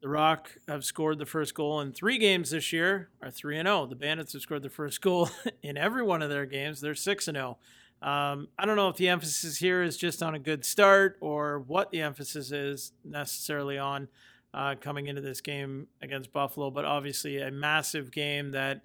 the 0.00 0.08
Rock 0.08 0.52
have 0.68 0.84
scored 0.84 1.18
the 1.18 1.26
first 1.26 1.56
goal 1.56 1.80
in 1.80 1.90
three 1.90 2.16
games 2.16 2.50
this 2.50 2.72
year, 2.72 3.08
are 3.20 3.32
three 3.32 3.58
and 3.58 3.66
zero. 3.66 3.86
The 3.86 3.96
Bandits 3.96 4.34
have 4.34 4.42
scored 4.42 4.62
the 4.62 4.70
first 4.70 5.00
goal 5.00 5.30
in 5.64 5.76
every 5.76 6.04
one 6.04 6.22
of 6.22 6.30
their 6.30 6.46
games. 6.46 6.80
They're 6.80 6.94
six 6.94 7.26
and 7.26 7.36
zero. 7.36 7.58
Um, 8.02 8.46
I 8.56 8.64
don't 8.64 8.76
know 8.76 8.88
if 8.88 8.96
the 8.96 9.08
emphasis 9.08 9.58
here 9.58 9.82
is 9.82 9.96
just 9.96 10.22
on 10.22 10.36
a 10.36 10.38
good 10.38 10.64
start 10.64 11.16
or 11.20 11.58
what 11.58 11.90
the 11.90 12.02
emphasis 12.02 12.52
is 12.52 12.92
necessarily 13.04 13.78
on 13.78 14.06
uh, 14.54 14.76
coming 14.80 15.08
into 15.08 15.22
this 15.22 15.40
game 15.40 15.88
against 16.02 16.32
Buffalo, 16.32 16.70
but 16.70 16.84
obviously 16.84 17.38
a 17.40 17.50
massive 17.50 18.12
game 18.12 18.52
that 18.52 18.82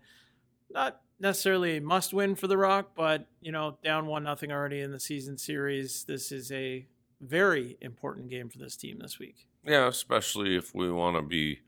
not 0.71 1.02
necessarily 1.19 1.77
a 1.77 1.81
must 1.81 2.13
win 2.13 2.35
for 2.35 2.47
the 2.47 2.57
Rock, 2.57 2.91
but 2.95 3.27
you 3.41 3.51
know, 3.51 3.77
down 3.83 4.07
one 4.07 4.23
nothing 4.23 4.51
already 4.51 4.81
in 4.81 4.91
the 4.91 4.99
season 4.99 5.37
series. 5.37 6.03
This 6.03 6.31
is 6.31 6.51
a 6.51 6.85
very 7.21 7.77
important 7.81 8.29
game 8.29 8.49
for 8.49 8.59
this 8.59 8.75
team 8.75 8.99
this 8.99 9.19
week. 9.19 9.47
Yeah, 9.65 9.87
especially 9.87 10.55
if 10.55 10.75
we 10.75 10.91
want 10.91 11.15
to 11.15 11.21
be 11.21 11.59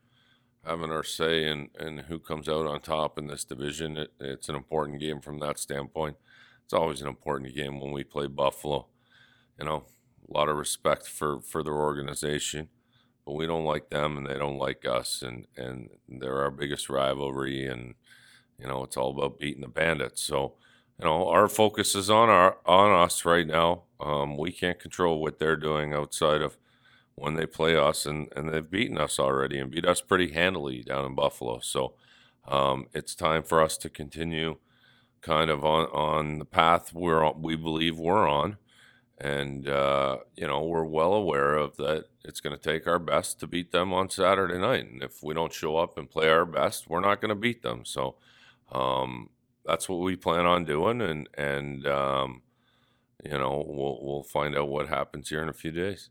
having 0.65 0.91
our 0.91 1.03
say 1.03 1.47
in, 1.47 1.69
in 1.79 1.99
who 1.99 2.19
comes 2.19 2.49
out 2.49 2.65
on 2.65 2.81
top 2.81 3.17
in 3.17 3.27
this 3.27 3.45
division. 3.45 3.97
It, 3.97 4.11
it's 4.19 4.49
an 4.49 4.55
important 4.55 4.99
game 4.99 5.21
from 5.21 5.39
that 5.39 5.59
standpoint. 5.59 6.17
It's 6.63 6.73
always 6.73 7.01
an 7.01 7.07
important 7.07 7.55
game 7.55 7.79
when 7.79 7.91
we 7.91 8.03
play 8.03 8.27
Buffalo. 8.27 8.87
You 9.59 9.65
know, 9.65 9.85
a 10.27 10.33
lot 10.33 10.49
of 10.49 10.57
respect 10.57 11.07
for, 11.07 11.39
for 11.39 11.63
their 11.63 11.75
organization, 11.75 12.69
but 13.25 13.33
we 13.33 13.45
don't 13.45 13.63
like 13.63 13.89
them 13.89 14.17
and 14.17 14.25
they 14.25 14.37
don't 14.37 14.57
like 14.57 14.85
us, 14.85 15.21
and, 15.21 15.45
and 15.55 15.89
they're 16.09 16.41
our 16.41 16.51
biggest 16.51 16.89
rivalry. 16.89 17.67
And 17.67 17.93
you 18.59 18.67
know, 18.67 18.83
it's 18.83 18.97
all 18.97 19.11
about 19.11 19.39
beating 19.39 19.61
the 19.61 19.67
bandits. 19.67 20.21
So, 20.21 20.53
you 20.99 21.05
know, 21.05 21.27
our 21.27 21.47
focus 21.47 21.95
is 21.95 22.09
on 22.09 22.29
our 22.29 22.57
on 22.65 22.91
us 22.91 23.25
right 23.25 23.47
now. 23.47 23.83
Um, 23.99 24.37
we 24.37 24.51
can't 24.51 24.79
control 24.79 25.21
what 25.21 25.39
they're 25.39 25.55
doing 25.55 25.93
outside 25.93 26.41
of 26.41 26.57
when 27.15 27.35
they 27.35 27.45
play 27.45 27.75
us, 27.75 28.05
and, 28.05 28.27
and 28.35 28.49
they've 28.49 28.69
beaten 28.69 28.97
us 28.97 29.19
already 29.19 29.57
and 29.57 29.71
beat 29.71 29.85
us 29.85 30.01
pretty 30.01 30.31
handily 30.31 30.83
down 30.83 31.05
in 31.05 31.15
Buffalo. 31.15 31.59
So 31.59 31.93
um, 32.47 32.87
it's 32.93 33.15
time 33.15 33.43
for 33.43 33.61
us 33.61 33.77
to 33.77 33.89
continue 33.89 34.57
kind 35.21 35.49
of 35.49 35.65
on, 35.65 35.85
on 35.87 36.39
the 36.39 36.45
path 36.45 36.93
we're 36.93 37.23
on, 37.25 37.41
we 37.41 37.55
believe 37.55 37.97
we're 37.97 38.27
on. 38.27 38.57
And, 39.17 39.67
uh, 39.69 40.17
you 40.35 40.45
know, 40.45 40.63
we're 40.63 40.83
well 40.83 41.13
aware 41.13 41.55
of 41.55 41.77
that 41.77 42.05
it's 42.25 42.41
going 42.41 42.55
to 42.55 42.61
take 42.61 42.85
our 42.85 42.99
best 42.99 43.39
to 43.39 43.47
beat 43.47 43.71
them 43.71 43.93
on 43.93 44.09
Saturday 44.09 44.57
night. 44.57 44.85
And 44.91 45.01
if 45.01 45.23
we 45.23 45.33
don't 45.33 45.53
show 45.53 45.77
up 45.77 45.97
and 45.97 46.09
play 46.09 46.27
our 46.29 46.45
best, 46.45 46.89
we're 46.89 46.99
not 46.99 47.21
going 47.21 47.29
to 47.29 47.35
beat 47.35 47.63
them. 47.63 47.85
So 47.85 48.15
um, 48.71 49.29
that's 49.65 49.89
what 49.89 49.99
we 49.99 50.15
plan 50.15 50.45
on 50.45 50.65
doing. 50.65 51.01
And, 51.01 51.29
and 51.35 51.87
um, 51.87 52.41
you 53.23 53.37
know, 53.37 53.63
we'll, 53.67 53.99
we'll 54.01 54.23
find 54.23 54.55
out 54.55 54.69
what 54.69 54.87
happens 54.87 55.29
here 55.29 55.41
in 55.41 55.49
a 55.49 55.53
few 55.53 55.71
days. 55.71 56.09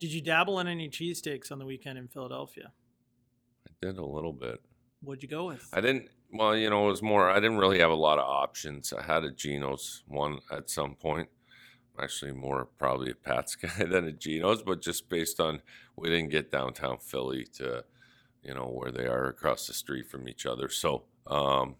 Did 0.00 0.12
you 0.12 0.20
dabble 0.20 0.58
in 0.60 0.68
any 0.68 0.88
cheesesteaks 0.88 1.52
on 1.52 1.58
the 1.58 1.66
weekend 1.66 1.98
in 1.98 2.08
Philadelphia? 2.08 2.72
I 3.68 3.72
did 3.80 3.98
a 3.98 4.04
little 4.04 4.32
bit. 4.32 4.60
What'd 5.00 5.22
you 5.22 5.28
go 5.28 5.46
with? 5.46 5.68
I 5.72 5.80
didn't. 5.80 6.08
Well, 6.32 6.56
you 6.56 6.68
know, 6.68 6.86
it 6.86 6.90
was 6.90 7.02
more. 7.02 7.30
I 7.30 7.34
didn't 7.36 7.58
really 7.58 7.78
have 7.78 7.90
a 7.90 7.94
lot 7.94 8.18
of 8.18 8.24
options. 8.24 8.92
I 8.92 9.02
had 9.02 9.24
a 9.24 9.30
Geno's 9.30 10.02
one 10.06 10.40
at 10.50 10.70
some 10.70 10.94
point. 10.94 11.28
I'm 11.96 12.04
actually 12.04 12.32
more 12.32 12.68
probably 12.78 13.10
a 13.10 13.14
Pat's 13.14 13.54
guy 13.56 13.84
than 13.84 14.06
a 14.06 14.12
Geno's, 14.12 14.62
but 14.62 14.82
just 14.82 15.08
based 15.08 15.40
on 15.40 15.62
we 15.96 16.08
didn't 16.08 16.30
get 16.30 16.50
downtown 16.50 16.98
Philly 16.98 17.46
to, 17.54 17.84
you 18.42 18.54
know, 18.54 18.66
where 18.66 18.90
they 18.90 19.06
are 19.06 19.26
across 19.26 19.66
the 19.66 19.74
street 19.74 20.08
from 20.10 20.28
each 20.28 20.46
other. 20.46 20.68
So, 20.68 21.04
um, 21.26 21.76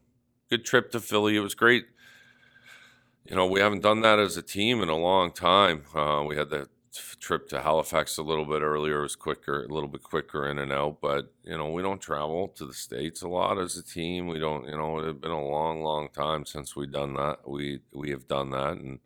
good 0.51 0.65
trip 0.65 0.91
to 0.93 1.01
Philly. 1.01 1.37
It 1.37 1.41
was 1.41 1.55
great. 1.55 1.87
You 3.25 3.37
know, 3.37 3.47
we 3.47 3.61
haven't 3.61 3.83
done 3.83 4.03
that 4.03 4.19
as 4.19 4.37
a 4.37 4.43
team 4.43 4.83
in 4.83 4.89
a 4.89 4.97
long 4.97 5.33
time. 5.33 5.85
Uh, 5.95 6.25
we 6.27 6.37
had 6.37 6.51
the 6.51 6.69
trip 7.19 7.49
to 7.49 7.63
Halifax 7.63 8.19
a 8.19 8.23
little 8.23 8.45
bit 8.45 8.63
earlier. 8.63 8.99
It 8.99 9.03
was 9.03 9.17
quicker, 9.17 9.65
a 9.65 9.73
little 9.73 9.89
bit 9.89 10.03
quicker 10.03 10.49
in 10.49 10.59
and 10.59 10.71
out. 10.71 10.99
But 11.01 11.33
you 11.43 11.57
know, 11.57 11.71
we 11.71 11.83
don't 11.83 12.01
travel 12.01 12.49
to 12.49 12.67
the 12.67 12.75
states 12.75 13.23
a 13.23 13.29
lot 13.29 13.59
as 13.59 13.77
a 13.77 13.83
team. 13.83 14.27
We 14.29 14.39
don't. 14.39 14.67
You 14.67 14.77
know, 14.77 14.99
it's 14.99 15.19
been 15.19 15.31
a 15.31 15.49
long, 15.49 15.83
long 15.83 16.09
time 16.11 16.45
since 16.45 16.77
we've 16.77 16.93
done 16.93 17.15
that. 17.15 17.49
We 17.49 17.81
we 17.93 18.11
have 18.11 18.29
done 18.29 18.51
that, 18.51 18.77
and 18.77 19.01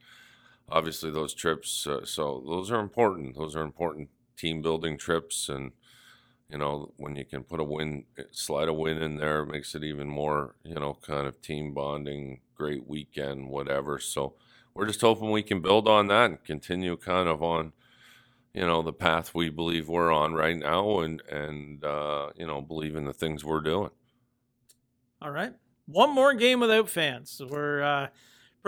obviously 0.68 1.11
those 1.11 1.35
trips. 1.35 1.87
Uh, 1.87 2.05
so 2.05 2.42
those 2.46 2.70
are 2.70 2.81
important. 2.81 3.37
Those 3.37 3.55
are 3.55 3.62
important 3.62 4.09
team 4.37 4.62
building 4.62 4.98
trips, 4.98 5.48
and 5.48 5.72
you 6.51 6.59
know, 6.59 6.93
when 6.97 7.17
you 7.17 7.25
can 7.25 7.45
put 7.45 7.61
a 7.61 7.65
win, 7.65 8.05
slide 8.31 8.69
a 8.69 8.73
win 8.73 9.03
in 9.03 9.17
there, 9.17 9.45
makes 9.45 9.75
it 9.75 9.85
even 9.85 10.09
more. 10.09 10.55
You 10.65 10.75
know, 10.75 10.99
kind 11.03 11.27
of 11.27 11.41
team 11.43 11.75
bonding. 11.75 12.41
Great 12.55 12.87
weekend, 12.87 13.49
whatever. 13.49 13.99
So 13.99 14.35
we're 14.75 14.87
just 14.87 15.01
hoping 15.01 15.31
we 15.31 15.43
can 15.43 15.61
build 15.61 15.89
on 15.89 16.07
that 16.09 16.31
and 16.31 16.45
continue 16.45 16.97
kind 16.97 17.29
of 17.29 17.43
on 17.43 17.73
you 18.55 18.67
know 18.67 18.83
the 18.83 18.93
path 18.93 19.35
we 19.35 19.49
believe 19.51 19.89
we're 19.89 20.13
on 20.13 20.35
right 20.35 20.57
now 20.57 21.01
and 21.01 21.23
and 21.31 21.85
uh, 21.85 22.31
you 22.37 22.47
know 22.47 22.61
believe 22.61 22.97
in 22.97 23.05
the 23.05 23.13
things 23.13 23.45
we're 23.45 23.61
doing 23.61 23.91
all 25.21 25.31
right 25.31 25.55
one 25.87 26.15
more 26.15 26.35
game 26.35 26.61
without 26.61 26.89
fans 26.89 27.41
we're 27.49 27.83
uh, 27.83 28.09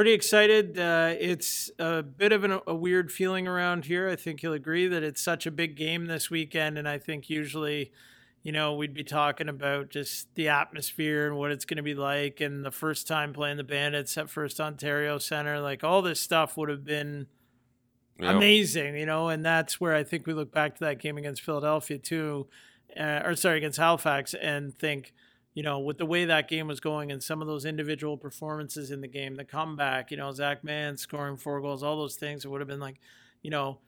pretty 0.00 0.12
excited 0.14 0.78
uh, 0.78 1.14
it's 1.20 1.70
a 1.78 2.02
bit 2.02 2.32
of 2.32 2.42
an, 2.42 2.58
a 2.66 2.74
weird 2.74 3.12
feeling 3.12 3.46
around 3.46 3.84
here 3.84 4.08
i 4.08 4.16
think 4.16 4.42
you'll 4.42 4.54
agree 4.54 4.88
that 4.88 5.02
it's 5.02 5.22
such 5.22 5.44
a 5.44 5.50
big 5.50 5.76
game 5.76 6.06
this 6.06 6.30
weekend 6.30 6.78
and 6.78 6.88
i 6.88 6.96
think 6.96 7.28
usually 7.28 7.92
you 8.42 8.52
know, 8.52 8.74
we'd 8.74 8.94
be 8.94 9.04
talking 9.04 9.48
about 9.48 9.90
just 9.90 10.34
the 10.34 10.48
atmosphere 10.48 11.26
and 11.26 11.36
what 11.36 11.50
it's 11.50 11.66
going 11.66 11.76
to 11.76 11.82
be 11.82 11.94
like, 11.94 12.40
and 12.40 12.64
the 12.64 12.70
first 12.70 13.06
time 13.06 13.32
playing 13.32 13.58
the 13.58 13.64
Bandits 13.64 14.16
at 14.16 14.30
First 14.30 14.60
Ontario 14.60 15.18
Center, 15.18 15.60
like 15.60 15.84
all 15.84 16.00
this 16.00 16.20
stuff 16.20 16.56
would 16.56 16.70
have 16.70 16.84
been 16.84 17.26
yep. 18.18 18.36
amazing, 18.36 18.96
you 18.96 19.04
know. 19.04 19.28
And 19.28 19.44
that's 19.44 19.78
where 19.78 19.94
I 19.94 20.04
think 20.04 20.26
we 20.26 20.32
look 20.32 20.52
back 20.52 20.74
to 20.76 20.84
that 20.84 20.98
game 20.98 21.18
against 21.18 21.42
Philadelphia 21.42 21.98
too, 21.98 22.46
uh, 22.98 23.20
or 23.24 23.36
sorry, 23.36 23.58
against 23.58 23.78
Halifax, 23.78 24.32
and 24.32 24.74
think, 24.74 25.12
you 25.60 25.64
know, 25.64 25.78
with 25.78 25.98
the 25.98 26.06
way 26.06 26.24
that 26.24 26.48
game 26.48 26.68
was 26.68 26.80
going 26.80 27.12
and 27.12 27.22
some 27.22 27.42
of 27.42 27.46
those 27.46 27.66
individual 27.66 28.16
performances 28.16 28.90
in 28.90 29.02
the 29.02 29.06
game, 29.06 29.34
the 29.34 29.44
comeback, 29.44 30.10
you 30.10 30.16
know, 30.16 30.32
Zach 30.32 30.64
Mann 30.64 30.96
scoring 30.96 31.36
four 31.36 31.60
goals, 31.60 31.82
all 31.82 31.98
those 31.98 32.16
things, 32.16 32.46
it 32.46 32.48
would 32.48 32.62
have 32.62 32.68
been 32.68 32.80
like, 32.80 32.98
you 33.42 33.50
know, 33.50 33.78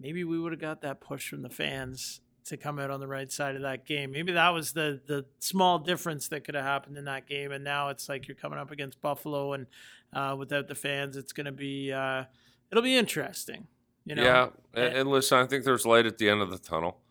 maybe 0.00 0.24
we 0.24 0.38
would 0.38 0.52
have 0.52 0.60
got 0.60 0.80
that 0.80 1.02
push 1.02 1.28
from 1.28 1.42
the 1.42 1.50
fans 1.50 2.22
to 2.46 2.56
come 2.56 2.78
out 2.78 2.90
on 2.90 3.00
the 3.00 3.06
right 3.06 3.30
side 3.30 3.56
of 3.56 3.60
that 3.60 3.84
game. 3.84 4.12
Maybe 4.12 4.32
that 4.32 4.48
was 4.54 4.72
the 4.72 5.02
the 5.06 5.26
small 5.38 5.78
difference 5.78 6.28
that 6.28 6.44
could 6.44 6.54
have 6.54 6.64
happened 6.64 6.96
in 6.96 7.04
that 7.04 7.26
game. 7.26 7.52
And 7.52 7.62
now 7.62 7.90
it's 7.90 8.08
like 8.08 8.26
you're 8.26 8.34
coming 8.34 8.58
up 8.58 8.70
against 8.70 8.98
Buffalo, 9.02 9.52
and 9.52 9.66
uh, 10.14 10.34
without 10.34 10.66
the 10.66 10.74
fans, 10.74 11.14
it's 11.14 11.34
going 11.34 11.44
to 11.44 11.52
be 11.52 11.92
uh, 11.92 12.24
it'll 12.70 12.82
be 12.82 12.96
interesting. 12.96 13.66
You 14.06 14.14
know? 14.14 14.22
Yeah, 14.22 14.48
and, 14.72 14.96
and, 14.96 15.10
listen, 15.10 15.36
I 15.36 15.44
think 15.44 15.64
there's 15.64 15.84
light 15.84 16.06
at 16.06 16.16
the 16.16 16.30
end 16.30 16.40
of 16.40 16.50
the 16.50 16.56
tunnel. 16.56 17.02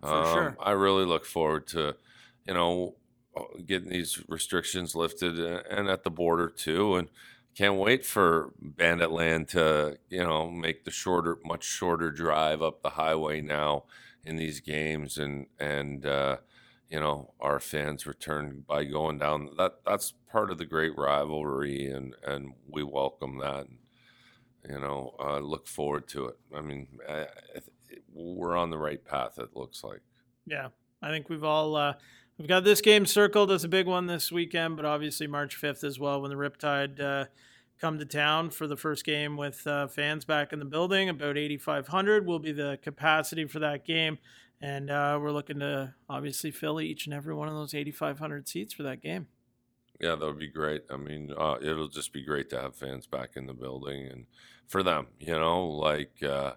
For 0.00 0.08
um, 0.08 0.34
sure. 0.34 0.56
I 0.58 0.72
really 0.72 1.04
look 1.04 1.24
forward 1.24 1.68
to, 1.68 1.94
you 2.48 2.54
know, 2.54 2.96
getting 3.66 3.90
these 3.90 4.22
restrictions 4.28 4.94
lifted 4.94 5.38
and 5.38 5.88
at 5.88 6.04
the 6.04 6.10
border 6.10 6.48
too, 6.48 6.96
and 6.96 7.08
can't 7.54 7.76
wait 7.76 8.04
for 8.04 8.52
Bandit 8.60 9.10
Land 9.10 9.48
to, 9.48 9.98
you 10.08 10.22
know, 10.22 10.50
make 10.50 10.84
the 10.84 10.90
shorter, 10.90 11.38
much 11.44 11.64
shorter 11.64 12.10
drive 12.10 12.62
up 12.62 12.82
the 12.82 12.90
highway 12.90 13.40
now 13.40 13.84
in 14.24 14.36
these 14.36 14.60
games 14.60 15.18
and 15.18 15.46
and 15.58 16.04
uh, 16.04 16.36
you 16.88 17.00
know 17.00 17.32
our 17.40 17.58
fans 17.58 18.06
return 18.06 18.64
by 18.66 18.84
going 18.84 19.18
down. 19.18 19.50
That 19.56 19.80
that's 19.84 20.12
part 20.30 20.50
of 20.50 20.58
the 20.58 20.66
great 20.66 20.96
rivalry 20.96 21.90
and 21.90 22.14
and 22.24 22.52
we 22.68 22.82
welcome 22.82 23.38
that 23.38 23.66
you 24.68 24.78
know 24.80 25.14
uh, 25.18 25.38
look 25.38 25.66
forward 25.66 26.06
to 26.08 26.26
it. 26.26 26.38
I 26.54 26.60
mean 26.60 26.86
I, 27.08 27.22
I, 27.22 27.26
we're 28.12 28.56
on 28.56 28.70
the 28.70 28.78
right 28.78 29.04
path 29.04 29.38
it 29.38 29.56
looks 29.56 29.82
like. 29.82 30.02
Yeah 30.46 30.68
i 31.02 31.10
think 31.10 31.28
we've 31.28 31.44
all 31.44 31.76
uh, 31.76 31.94
we've 32.40 32.48
got 32.48 32.64
this 32.64 32.80
game 32.80 33.06
circled 33.06 33.52
as 33.52 33.62
a 33.62 33.68
big 33.68 33.86
one 33.86 34.06
this 34.06 34.32
weekend 34.32 34.74
but 34.74 34.84
obviously 34.84 35.28
march 35.28 35.60
5th 35.60 35.84
as 35.84 36.00
well 36.00 36.20
when 36.20 36.30
the 36.30 36.36
riptide 36.36 36.98
uh, 36.98 37.26
come 37.80 37.98
to 37.98 38.04
town 38.04 38.50
for 38.50 38.66
the 38.66 38.76
first 38.76 39.04
game 39.04 39.36
with 39.36 39.66
uh, 39.66 39.86
fans 39.88 40.24
back 40.24 40.52
in 40.52 40.58
the 40.58 40.64
building. 40.64 41.08
About 41.08 41.38
8,500 41.38 42.26
will 42.26 42.38
be 42.38 42.52
the 42.52 42.78
capacity 42.82 43.46
for 43.46 43.58
that 43.60 43.86
game. 43.86 44.18
And 44.60 44.90
uh, 44.90 45.18
we're 45.20 45.32
looking 45.32 45.60
to 45.60 45.94
obviously 46.08 46.50
fill 46.50 46.80
each 46.80 47.06
and 47.06 47.14
every 47.14 47.34
one 47.34 47.48
of 47.48 47.54
those 47.54 47.74
8,500 47.74 48.46
seats 48.46 48.74
for 48.74 48.82
that 48.82 49.02
game. 49.02 49.28
Yeah, 49.98 50.14
that 50.14 50.26
would 50.26 50.38
be 50.38 50.48
great. 50.48 50.82
I 50.90 50.96
mean, 50.96 51.32
uh, 51.36 51.56
it'll 51.62 51.88
just 51.88 52.12
be 52.12 52.22
great 52.22 52.50
to 52.50 52.60
have 52.60 52.76
fans 52.76 53.06
back 53.06 53.30
in 53.36 53.46
the 53.46 53.54
building 53.54 54.06
and 54.06 54.26
for 54.66 54.82
them, 54.82 55.08
you 55.18 55.38
know, 55.38 55.66
like 55.66 56.22
uh, 56.22 56.52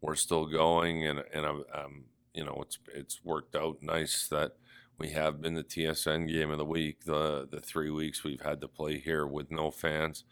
we're 0.00 0.16
still 0.16 0.46
going 0.46 1.06
and, 1.06 1.22
and 1.32 1.46
I'm, 1.46 1.64
I'm, 1.72 2.04
you 2.34 2.44
know, 2.44 2.58
it's, 2.62 2.78
it's 2.92 3.24
worked 3.24 3.54
out 3.54 3.78
nice 3.80 4.26
that 4.28 4.56
we 4.98 5.10
have 5.10 5.40
been 5.42 5.54
the 5.54 5.64
TSN 5.64 6.28
game 6.28 6.50
of 6.50 6.58
the 6.58 6.64
week, 6.64 7.04
the, 7.04 7.48
the 7.50 7.60
three 7.60 7.90
weeks 7.90 8.24
we've 8.24 8.42
had 8.42 8.60
to 8.60 8.68
play 8.68 8.98
here 8.98 9.26
with 9.26 9.50
no 9.50 9.70
fans. 9.70 10.24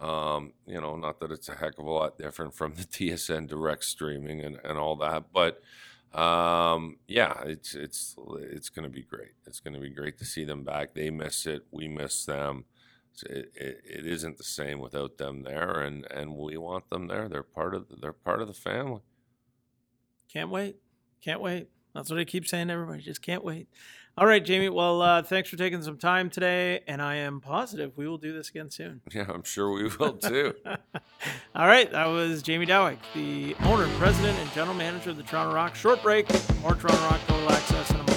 Um, 0.00 0.52
you 0.66 0.80
know, 0.80 0.96
not 0.96 1.20
that 1.20 1.30
it's 1.30 1.48
a 1.48 1.54
heck 1.56 1.78
of 1.78 1.86
a 1.86 1.90
lot 1.90 2.18
different 2.18 2.54
from 2.54 2.74
the 2.74 2.82
TSN 2.84 3.48
direct 3.48 3.84
streaming 3.84 4.40
and, 4.40 4.58
and 4.64 4.78
all 4.78 4.96
that, 4.96 5.32
but 5.32 5.62
Um, 6.12 6.98
yeah, 7.08 7.42
it's 7.44 7.74
it's 7.74 8.16
it's 8.38 8.70
going 8.70 8.84
to 8.84 8.90
be 8.90 9.02
great. 9.02 9.32
It's 9.46 9.60
going 9.60 9.74
to 9.74 9.80
be 9.80 9.90
great 9.90 10.18
to 10.18 10.24
see 10.24 10.44
them 10.44 10.62
back. 10.64 10.94
They 10.94 11.10
miss 11.10 11.44
it. 11.46 11.66
We 11.72 11.88
miss 11.88 12.24
them. 12.24 12.66
It, 13.26 13.52
it, 13.56 13.82
it 13.84 14.06
isn't 14.06 14.38
the 14.38 14.44
same 14.44 14.80
without 14.80 15.18
them 15.18 15.42
there, 15.42 15.80
and, 15.80 16.06
and 16.12 16.36
we 16.36 16.56
want 16.56 16.88
them 16.90 17.08
there. 17.08 17.28
They're 17.28 17.42
part 17.42 17.74
of 17.74 17.86
they're 18.00 18.12
part 18.12 18.40
of 18.42 18.48
the 18.48 18.54
family. 18.54 19.02
Can't 20.32 20.50
wait. 20.50 20.76
Can't 21.20 21.40
wait. 21.40 21.68
That's 21.94 22.10
what 22.10 22.18
I 22.18 22.24
keep 22.24 22.46
saying 22.46 22.68
to 22.68 22.74
everybody. 22.74 23.02
Just 23.02 23.22
can't 23.22 23.44
wait. 23.44 23.68
All 24.16 24.26
right, 24.28 24.44
Jamie. 24.44 24.68
Well, 24.68 25.02
uh, 25.02 25.22
thanks 25.24 25.48
for 25.48 25.56
taking 25.56 25.82
some 25.82 25.98
time 25.98 26.30
today. 26.30 26.82
And 26.86 27.02
I 27.02 27.16
am 27.16 27.40
positive 27.40 27.96
we 27.96 28.06
will 28.06 28.18
do 28.18 28.32
this 28.32 28.48
again 28.48 28.70
soon. 28.70 29.00
Yeah, 29.12 29.26
I'm 29.28 29.42
sure 29.42 29.72
we 29.72 29.84
will 29.88 30.12
too. 30.14 30.54
All 31.54 31.66
right. 31.66 31.90
That 31.90 32.06
was 32.06 32.42
Jamie 32.42 32.66
Dawick, 32.66 32.98
the 33.14 33.56
owner, 33.64 33.88
president, 33.98 34.38
and 34.38 34.52
general 34.52 34.76
manager 34.76 35.10
of 35.10 35.16
the 35.16 35.22
Toronto 35.24 35.54
Rock. 35.54 35.74
Short 35.74 36.02
break. 36.02 36.28
More 36.62 36.74
Toronto 36.74 37.02
Rock 37.04 37.20
Total 37.26 37.52
Access 37.52 37.90
in 37.90 37.96
a 37.96 37.98
moment. 37.98 38.13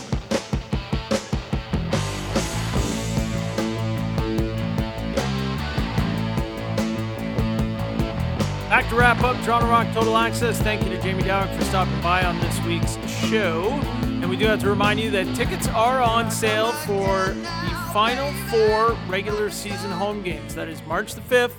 Back 8.77 8.89
to 8.89 8.95
wrap 8.95 9.23
up 9.23 9.43
Toronto 9.43 9.67
Rock 9.67 9.91
Total 9.91 10.15
Access. 10.15 10.61
Thank 10.61 10.83
you 10.83 10.89
to 10.89 11.01
Jamie 11.01 11.23
Dawick 11.23 11.51
for 11.57 11.65
stopping 11.65 11.99
by 11.99 12.23
on 12.23 12.39
this 12.39 12.61
week's 12.61 12.95
show. 13.27 13.69
And 14.03 14.29
we 14.29 14.37
do 14.37 14.45
have 14.45 14.59
to 14.59 14.69
remind 14.69 14.99
you 14.99 15.09
that 15.09 15.35
tickets 15.35 15.67
are 15.69 15.99
on 15.99 16.29
sale 16.29 16.71
for 16.71 17.29
the 17.29 17.89
final 17.91 18.31
four 18.51 18.95
regular 19.09 19.49
season 19.49 19.89
home 19.89 20.21
games. 20.21 20.53
That 20.53 20.67
is 20.67 20.79
March 20.83 21.15
the 21.15 21.21
5th, 21.21 21.55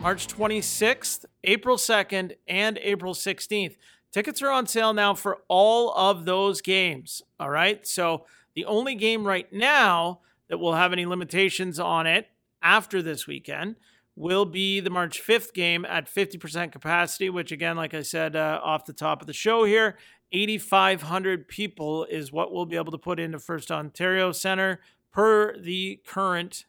March 0.00 0.26
26th, 0.26 1.24
April 1.44 1.76
2nd, 1.76 2.32
and 2.48 2.78
April 2.78 3.14
16th. 3.14 3.76
Tickets 4.10 4.42
are 4.42 4.50
on 4.50 4.66
sale 4.66 4.92
now 4.92 5.14
for 5.14 5.38
all 5.46 5.92
of 5.92 6.24
those 6.24 6.60
games. 6.60 7.22
All 7.38 7.50
right. 7.50 7.86
So 7.86 8.26
the 8.56 8.64
only 8.64 8.96
game 8.96 9.24
right 9.24 9.46
now 9.52 10.18
that 10.48 10.58
will 10.58 10.74
have 10.74 10.92
any 10.92 11.06
limitations 11.06 11.78
on 11.78 12.08
it 12.08 12.26
after 12.60 13.02
this 13.02 13.28
weekend 13.28 13.76
will 14.16 14.46
be 14.46 14.80
the 14.80 14.90
March 14.90 15.22
5th 15.22 15.52
game 15.52 15.84
at 15.84 16.12
50% 16.12 16.72
capacity, 16.72 17.28
which, 17.28 17.52
again, 17.52 17.76
like 17.76 17.92
I 17.92 18.02
said 18.02 18.34
uh, 18.34 18.60
off 18.64 18.86
the 18.86 18.94
top 18.94 19.20
of 19.20 19.26
the 19.26 19.34
show 19.34 19.64
here, 19.64 19.96
8,500 20.32 21.46
people 21.46 22.04
is 22.06 22.32
what 22.32 22.52
we'll 22.52 22.66
be 22.66 22.76
able 22.76 22.92
to 22.92 22.98
put 22.98 23.20
into 23.20 23.38
First 23.38 23.70
Ontario 23.70 24.32
Center 24.32 24.80
per 25.12 25.56
the 25.58 26.00
current 26.06 26.64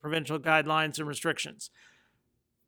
provincial 0.00 0.38
guidelines 0.38 0.98
and 0.98 1.06
restrictions. 1.06 1.70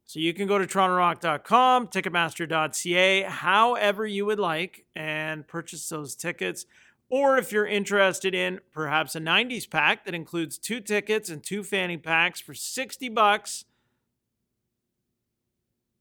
So 0.05 0.21
you 0.21 0.33
can 0.33 0.47
go 0.47 0.59
to 0.59 0.67
torontorock.com, 0.67 1.89
ticketmaster.ca, 1.89 3.23
however 3.25 4.07
you 4.07 4.25
would 4.25 4.39
like, 4.39 4.87
and 4.97 5.47
purchase 5.47 5.89
those 5.89 6.15
tickets. 6.15 6.65
Or 7.11 7.37
if 7.39 7.53
you're 7.53 7.67
interested 7.67 8.35
in 8.35 8.61
perhaps 8.73 9.15
a 9.17 9.21
90s 9.21 9.69
pack 9.69 10.05
that 10.05 10.15
includes 10.15 10.59
two 10.59 10.81
tickets 10.81 11.29
and 11.29 11.43
two 11.43 11.63
fanny 11.63 11.97
packs 11.97 12.41
for 12.41 12.55
60 12.55 13.09
bucks, 13.11 13.65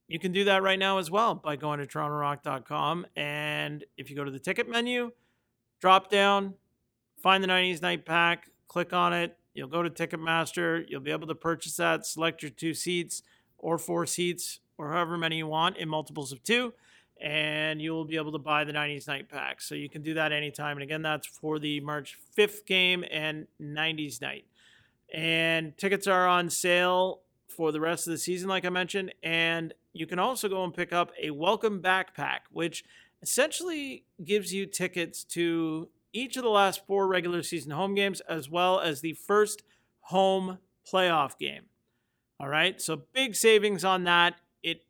you 0.08 0.20
can 0.20 0.32
do 0.32 0.46
that 0.46 0.64
right 0.64 0.80
now 0.80 0.98
as 1.00 1.12
well 1.12 1.36
by 1.36 1.56
going 1.56 1.80
to 1.80 1.86
torontorock.com. 1.86 3.08
And 3.16 3.84
if 3.98 4.10
you 4.10 4.16
go 4.16 4.24
to 4.24 4.32
the 4.32 4.40
ticket 4.40 4.70
menu, 4.70 5.12
drop 5.82 6.10
down, 6.10 6.54
find 7.22 7.44
the 7.44 7.48
90s 7.48 7.82
night 7.82 8.06
pack, 8.06 8.50
click 8.68 8.94
on 8.94 9.14
it. 9.14 9.38
You'll 9.54 9.68
go 9.68 9.84
to 9.84 9.90
Ticketmaster. 9.90 10.86
You'll 10.88 11.02
be 11.02 11.12
able 11.12 11.28
to 11.28 11.36
purchase 11.36 11.76
that, 11.78 12.06
select 12.06 12.42
your 12.42 12.52
two 12.52 12.74
seats 12.74 13.24
or 13.58 13.78
four 13.78 14.06
seats 14.06 14.60
or 14.78 14.92
however 14.92 15.18
many 15.18 15.38
you 15.38 15.48
want 15.48 15.78
in 15.78 15.90
multiples 15.90 16.32
of 16.32 16.44
two. 16.44 16.74
And 17.20 17.82
you 17.82 17.92
will 17.94 18.06
be 18.06 18.16
able 18.16 18.32
to 18.34 18.38
buy 18.38 18.64
the 18.64 18.74
90s 18.74 19.08
night 19.08 19.28
pack. 19.28 19.60
So 19.60 19.74
you 19.74 19.90
can 19.90 20.04
do 20.04 20.14
that 20.14 20.32
anytime. 20.32 20.78
And 20.78 20.84
again, 20.84 21.02
that's 21.02 21.26
for 21.26 21.58
the 21.58 21.80
March 21.82 22.16
5th 22.38 22.66
game 22.68 23.04
and 23.10 23.48
90s 23.60 24.22
night. 24.22 24.46
And 25.12 25.76
tickets 25.78 26.06
are 26.06 26.28
on 26.28 26.52
sale 26.52 27.22
for 27.48 27.72
the 27.72 27.80
rest 27.80 28.08
of 28.08 28.12
the 28.12 28.18
season, 28.18 28.50
like 28.50 28.66
I 28.66 28.70
mentioned. 28.70 29.14
And 29.24 29.74
you 29.94 30.06
can 30.06 30.20
also 30.20 30.48
go 30.48 30.64
and 30.64 30.74
pick 30.74 30.94
up 30.94 31.12
a 31.22 31.32
welcome 31.32 31.82
backpack, 31.82 32.40
which 32.52 32.84
essentially 33.22 34.06
gives 34.24 34.54
you 34.54 34.66
tickets 34.66 35.24
to 35.24 35.90
each 36.14 36.38
of 36.38 36.44
the 36.44 36.50
last 36.50 36.86
four 36.86 37.08
regular 37.08 37.44
season 37.44 37.72
home 37.72 37.96
games, 37.96 38.22
as 38.22 38.50
well 38.50 38.80
as 38.80 39.02
the 39.02 39.14
first 39.14 39.64
home 40.02 40.60
playoff 40.92 41.38
game. 41.38 41.64
All 42.40 42.48
right, 42.48 42.80
so 42.82 43.04
big 43.14 43.36
savings 43.36 43.84
on 43.84 44.04
that. 44.04 44.36
It 44.62 44.84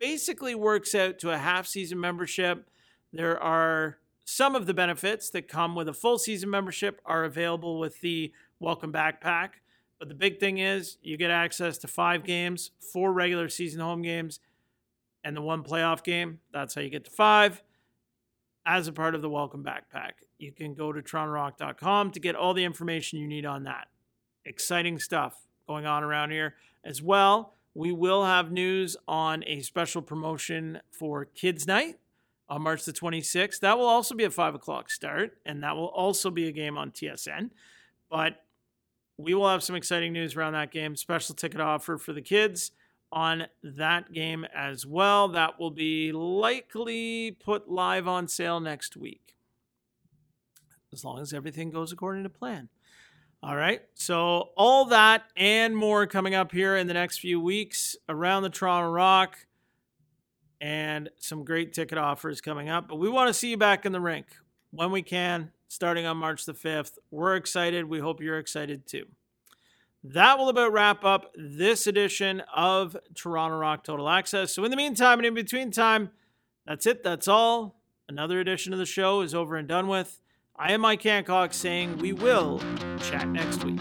basically 0.00 0.54
works 0.54 0.94
out 0.94 1.18
to 1.20 1.30
a 1.30 1.38
half 1.38 1.66
season 1.66 2.00
membership. 2.00 2.68
There 3.12 3.40
are 3.40 3.98
some 4.24 4.56
of 4.56 4.66
the 4.66 4.74
benefits 4.74 5.30
that 5.30 5.48
come 5.48 5.74
with 5.74 5.88
a 5.88 5.92
full 5.92 6.18
season 6.18 6.50
membership 6.50 7.00
are 7.04 7.24
available 7.24 7.78
with 7.78 8.00
the 8.00 8.32
welcome 8.58 8.92
backpack. 8.92 9.50
But 9.98 10.08
the 10.08 10.14
big 10.14 10.38
thing 10.40 10.58
is 10.58 10.98
you 11.02 11.16
get 11.16 11.30
access 11.30 11.78
to 11.78 11.88
five 11.88 12.24
games, 12.24 12.70
four 12.92 13.12
regular 13.12 13.48
season 13.48 13.80
home 13.80 14.02
games, 14.02 14.40
and 15.24 15.36
the 15.36 15.42
one 15.42 15.62
playoff 15.62 16.04
game. 16.04 16.40
That's 16.52 16.74
how 16.74 16.82
you 16.82 16.90
get 16.90 17.04
to 17.06 17.10
five 17.10 17.62
as 18.66 18.88
a 18.88 18.92
part 18.92 19.14
of 19.14 19.22
the 19.22 19.30
welcome 19.30 19.64
backpack. 19.64 20.12
You 20.38 20.52
can 20.52 20.74
go 20.74 20.92
to 20.92 21.00
torontorock.com 21.00 22.10
to 22.10 22.20
get 22.20 22.34
all 22.34 22.52
the 22.52 22.64
information 22.64 23.18
you 23.18 23.26
need 23.26 23.46
on 23.46 23.64
that. 23.64 23.88
Exciting 24.44 24.98
stuff 24.98 25.46
going 25.66 25.86
on 25.86 26.02
around 26.02 26.30
here. 26.30 26.54
As 26.84 27.00
well, 27.00 27.54
we 27.74 27.92
will 27.92 28.24
have 28.24 28.52
news 28.52 28.96
on 29.08 29.44
a 29.46 29.60
special 29.62 30.02
promotion 30.02 30.80
for 30.90 31.24
Kids 31.24 31.66
Night 31.66 31.98
on 32.48 32.62
March 32.62 32.84
the 32.84 32.92
26th. 32.92 33.60
That 33.60 33.78
will 33.78 33.86
also 33.86 34.14
be 34.14 34.24
a 34.24 34.30
five 34.30 34.54
o'clock 34.54 34.90
start, 34.90 35.38
and 35.44 35.62
that 35.62 35.76
will 35.76 35.88
also 35.88 36.30
be 36.30 36.48
a 36.48 36.52
game 36.52 36.78
on 36.78 36.90
TSN. 36.90 37.50
But 38.10 38.44
we 39.18 39.34
will 39.34 39.48
have 39.48 39.62
some 39.62 39.76
exciting 39.76 40.12
news 40.12 40.36
around 40.36 40.52
that 40.52 40.70
game. 40.70 40.96
Special 40.96 41.34
ticket 41.34 41.60
offer 41.60 41.98
for 41.98 42.12
the 42.12 42.22
kids 42.22 42.72
on 43.12 43.46
that 43.62 44.12
game 44.12 44.46
as 44.54 44.84
well. 44.84 45.28
That 45.28 45.58
will 45.58 45.70
be 45.70 46.12
likely 46.12 47.32
put 47.32 47.70
live 47.70 48.06
on 48.06 48.28
sale 48.28 48.60
next 48.60 48.96
week, 48.96 49.36
as 50.92 51.04
long 51.04 51.20
as 51.20 51.32
everything 51.32 51.70
goes 51.70 51.92
according 51.92 52.24
to 52.24 52.28
plan. 52.28 52.68
All 53.42 53.56
right. 53.56 53.82
So, 53.94 54.50
all 54.56 54.86
that 54.86 55.24
and 55.36 55.76
more 55.76 56.06
coming 56.06 56.34
up 56.34 56.52
here 56.52 56.76
in 56.76 56.86
the 56.86 56.94
next 56.94 57.18
few 57.18 57.40
weeks 57.40 57.96
around 58.08 58.42
the 58.42 58.50
Toronto 58.50 58.90
Rock 58.90 59.46
and 60.60 61.10
some 61.18 61.44
great 61.44 61.72
ticket 61.72 61.98
offers 61.98 62.40
coming 62.40 62.68
up. 62.68 62.88
But 62.88 62.96
we 62.96 63.08
want 63.08 63.28
to 63.28 63.34
see 63.34 63.50
you 63.50 63.56
back 63.56 63.84
in 63.86 63.92
the 63.92 64.00
rink 64.00 64.26
when 64.70 64.90
we 64.90 65.02
can, 65.02 65.52
starting 65.68 66.06
on 66.06 66.16
March 66.16 66.44
the 66.44 66.52
5th. 66.52 66.98
We're 67.10 67.36
excited. 67.36 67.88
We 67.88 67.98
hope 67.98 68.20
you're 68.20 68.38
excited 68.38 68.86
too. 68.86 69.06
That 70.04 70.38
will 70.38 70.48
about 70.48 70.72
wrap 70.72 71.04
up 71.04 71.32
this 71.36 71.86
edition 71.86 72.42
of 72.54 72.96
Toronto 73.14 73.56
Rock 73.56 73.82
Total 73.82 74.08
Access. 74.08 74.52
So, 74.52 74.64
in 74.64 74.70
the 74.70 74.76
meantime 74.76 75.18
and 75.18 75.26
in 75.26 75.34
between 75.34 75.72
time, 75.72 76.10
that's 76.64 76.86
it. 76.86 77.02
That's 77.02 77.26
all. 77.26 77.80
Another 78.08 78.38
edition 78.38 78.72
of 78.72 78.78
the 78.78 78.86
show 78.86 79.20
is 79.22 79.34
over 79.34 79.56
and 79.56 79.66
done 79.66 79.88
with. 79.88 80.20
I 80.54 80.72
am 80.72 80.82
Mike 80.82 81.02
Hancock 81.02 81.52
saying 81.52 81.98
we 81.98 82.12
will 82.12 82.60
chat 83.00 83.26
next 83.28 83.64
week. 83.64 83.80